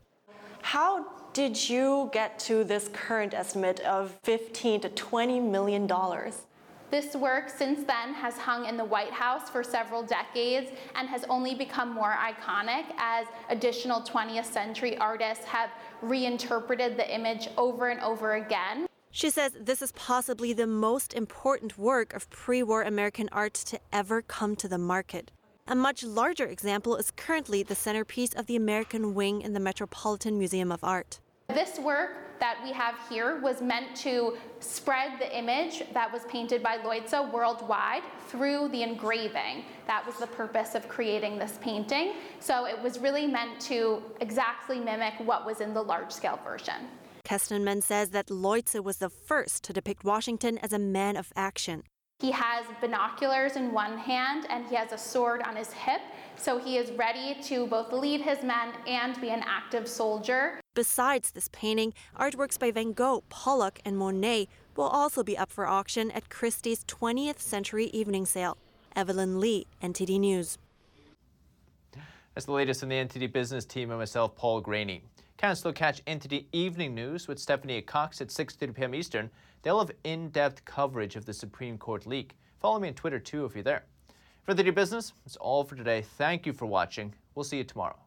How 0.61 1.05
did 1.33 1.69
you 1.69 2.09
get 2.11 2.39
to 2.39 2.63
this 2.63 2.89
current 2.91 3.33
estimate 3.33 3.79
of 3.81 4.17
15 4.23 4.81
to 4.81 4.89
20 4.89 5.39
million 5.39 5.87
dollars? 5.87 6.45
This 6.91 7.15
work 7.15 7.47
since 7.47 7.83
then 7.83 8.13
has 8.13 8.37
hung 8.37 8.65
in 8.65 8.75
the 8.75 8.83
White 8.83 9.13
House 9.13 9.49
for 9.49 9.63
several 9.63 10.03
decades 10.03 10.71
and 10.95 11.07
has 11.07 11.23
only 11.29 11.55
become 11.55 11.89
more 11.93 12.13
iconic 12.17 12.83
as 12.97 13.27
additional 13.49 14.01
20th 14.01 14.45
century 14.45 14.97
artists 14.97 15.45
have 15.45 15.69
reinterpreted 16.01 16.97
the 16.97 17.15
image 17.15 17.47
over 17.57 17.87
and 17.89 18.01
over 18.01 18.33
again. 18.33 18.87
She 19.09 19.29
says 19.29 19.53
this 19.57 19.81
is 19.81 19.93
possibly 19.93 20.51
the 20.51 20.67
most 20.67 21.13
important 21.13 21.77
work 21.77 22.13
of 22.13 22.29
pre 22.29 22.61
war 22.61 22.81
American 22.83 23.29
art 23.31 23.53
to 23.53 23.79
ever 23.93 24.21
come 24.21 24.57
to 24.57 24.67
the 24.67 24.77
market. 24.77 25.31
A 25.67 25.75
much 25.75 26.03
larger 26.03 26.45
example 26.45 26.95
is 26.95 27.11
currently 27.11 27.63
the 27.63 27.75
centerpiece 27.75 28.33
of 28.33 28.47
the 28.47 28.55
American 28.55 29.13
Wing 29.13 29.41
in 29.41 29.53
the 29.53 29.59
Metropolitan 29.59 30.37
Museum 30.37 30.71
of 30.71 30.83
Art. 30.83 31.19
This 31.49 31.77
work 31.79 32.39
that 32.39 32.57
we 32.63 32.71
have 32.71 32.95
here 33.07 33.39
was 33.39 33.61
meant 33.61 33.95
to 33.97 34.35
spread 34.59 35.19
the 35.19 35.37
image 35.37 35.83
that 35.93 36.11
was 36.11 36.23
painted 36.23 36.63
by 36.63 36.77
Leutze 36.77 37.31
worldwide 37.31 38.01
through 38.27 38.69
the 38.69 38.81
engraving. 38.81 39.63
That 39.85 40.05
was 40.05 40.17
the 40.17 40.27
purpose 40.27 40.73
of 40.73 40.89
creating 40.89 41.37
this 41.37 41.59
painting. 41.61 42.13
So 42.39 42.65
it 42.65 42.81
was 42.81 42.97
really 42.97 43.27
meant 43.27 43.61
to 43.61 44.01
exactly 44.19 44.79
mimic 44.79 45.13
what 45.23 45.45
was 45.45 45.61
in 45.61 45.75
the 45.75 45.83
large 45.83 46.11
scale 46.11 46.39
version. 46.43 46.87
Kestenman 47.23 47.83
says 47.83 48.09
that 48.09 48.31
Leutze 48.31 48.83
was 48.83 48.97
the 48.97 49.09
first 49.09 49.63
to 49.65 49.73
depict 49.73 50.03
Washington 50.03 50.57
as 50.57 50.73
a 50.73 50.79
man 50.79 51.15
of 51.15 51.31
action. 51.35 51.83
He 52.21 52.29
has 52.29 52.67
binoculars 52.79 53.55
in 53.55 53.71
one 53.71 53.97
hand 53.97 54.45
and 54.51 54.63
he 54.67 54.75
has 54.75 54.91
a 54.91 54.97
sword 54.97 55.41
on 55.41 55.55
his 55.55 55.73
hip, 55.73 56.01
so 56.35 56.59
he 56.59 56.77
is 56.77 56.91
ready 56.91 57.35
to 57.45 57.65
both 57.65 57.91
lead 57.91 58.21
his 58.21 58.43
men 58.43 58.73
and 58.85 59.19
be 59.19 59.31
an 59.31 59.41
active 59.43 59.87
soldier. 59.87 60.59
Besides 60.75 61.31
this 61.31 61.49
painting, 61.51 61.95
artworks 62.15 62.59
by 62.59 62.69
Van 62.69 62.93
Gogh, 62.93 63.23
Pollock, 63.29 63.79
and 63.83 63.97
Monet 63.97 64.49
will 64.75 64.85
also 64.85 65.23
be 65.23 65.35
up 65.35 65.51
for 65.51 65.65
auction 65.65 66.11
at 66.11 66.29
Christie's 66.29 66.83
20th 66.85 67.39
Century 67.39 67.85
Evening 67.87 68.27
Sale. 68.27 68.55
Evelyn 68.95 69.39
Lee, 69.39 69.65
NTD 69.81 70.19
News. 70.19 70.59
That's 72.35 72.45
the 72.45 72.51
latest 72.51 72.81
from 72.81 72.89
the 72.89 72.95
NTD 72.95 73.33
business 73.33 73.65
team 73.65 73.89
and 73.89 73.97
myself, 73.97 74.35
Paul 74.35 74.61
Greaney. 74.61 75.01
Can 75.41 75.55
still 75.55 75.73
catch 75.73 76.03
the 76.27 76.45
Evening 76.51 76.93
News 76.93 77.27
with 77.27 77.39
Stephanie 77.39 77.81
Cox 77.81 78.21
at 78.21 78.27
6:30 78.27 78.75
p.m. 78.75 78.93
Eastern. 78.93 79.31
They'll 79.63 79.79
have 79.79 79.89
in-depth 80.03 80.63
coverage 80.65 81.15
of 81.15 81.25
the 81.25 81.33
Supreme 81.33 81.79
Court 81.79 82.05
leak. 82.05 82.37
Follow 82.59 82.77
me 82.79 82.89
on 82.89 82.93
Twitter 82.93 83.17
too 83.17 83.45
if 83.45 83.55
you're 83.55 83.63
there. 83.63 83.85
For 84.43 84.53
the 84.53 84.69
business, 84.69 85.13
that's 85.25 85.37
all 85.37 85.63
for 85.63 85.75
today. 85.75 86.03
Thank 86.03 86.45
you 86.45 86.53
for 86.53 86.67
watching. 86.67 87.15
We'll 87.33 87.43
see 87.43 87.57
you 87.57 87.63
tomorrow. 87.63 87.97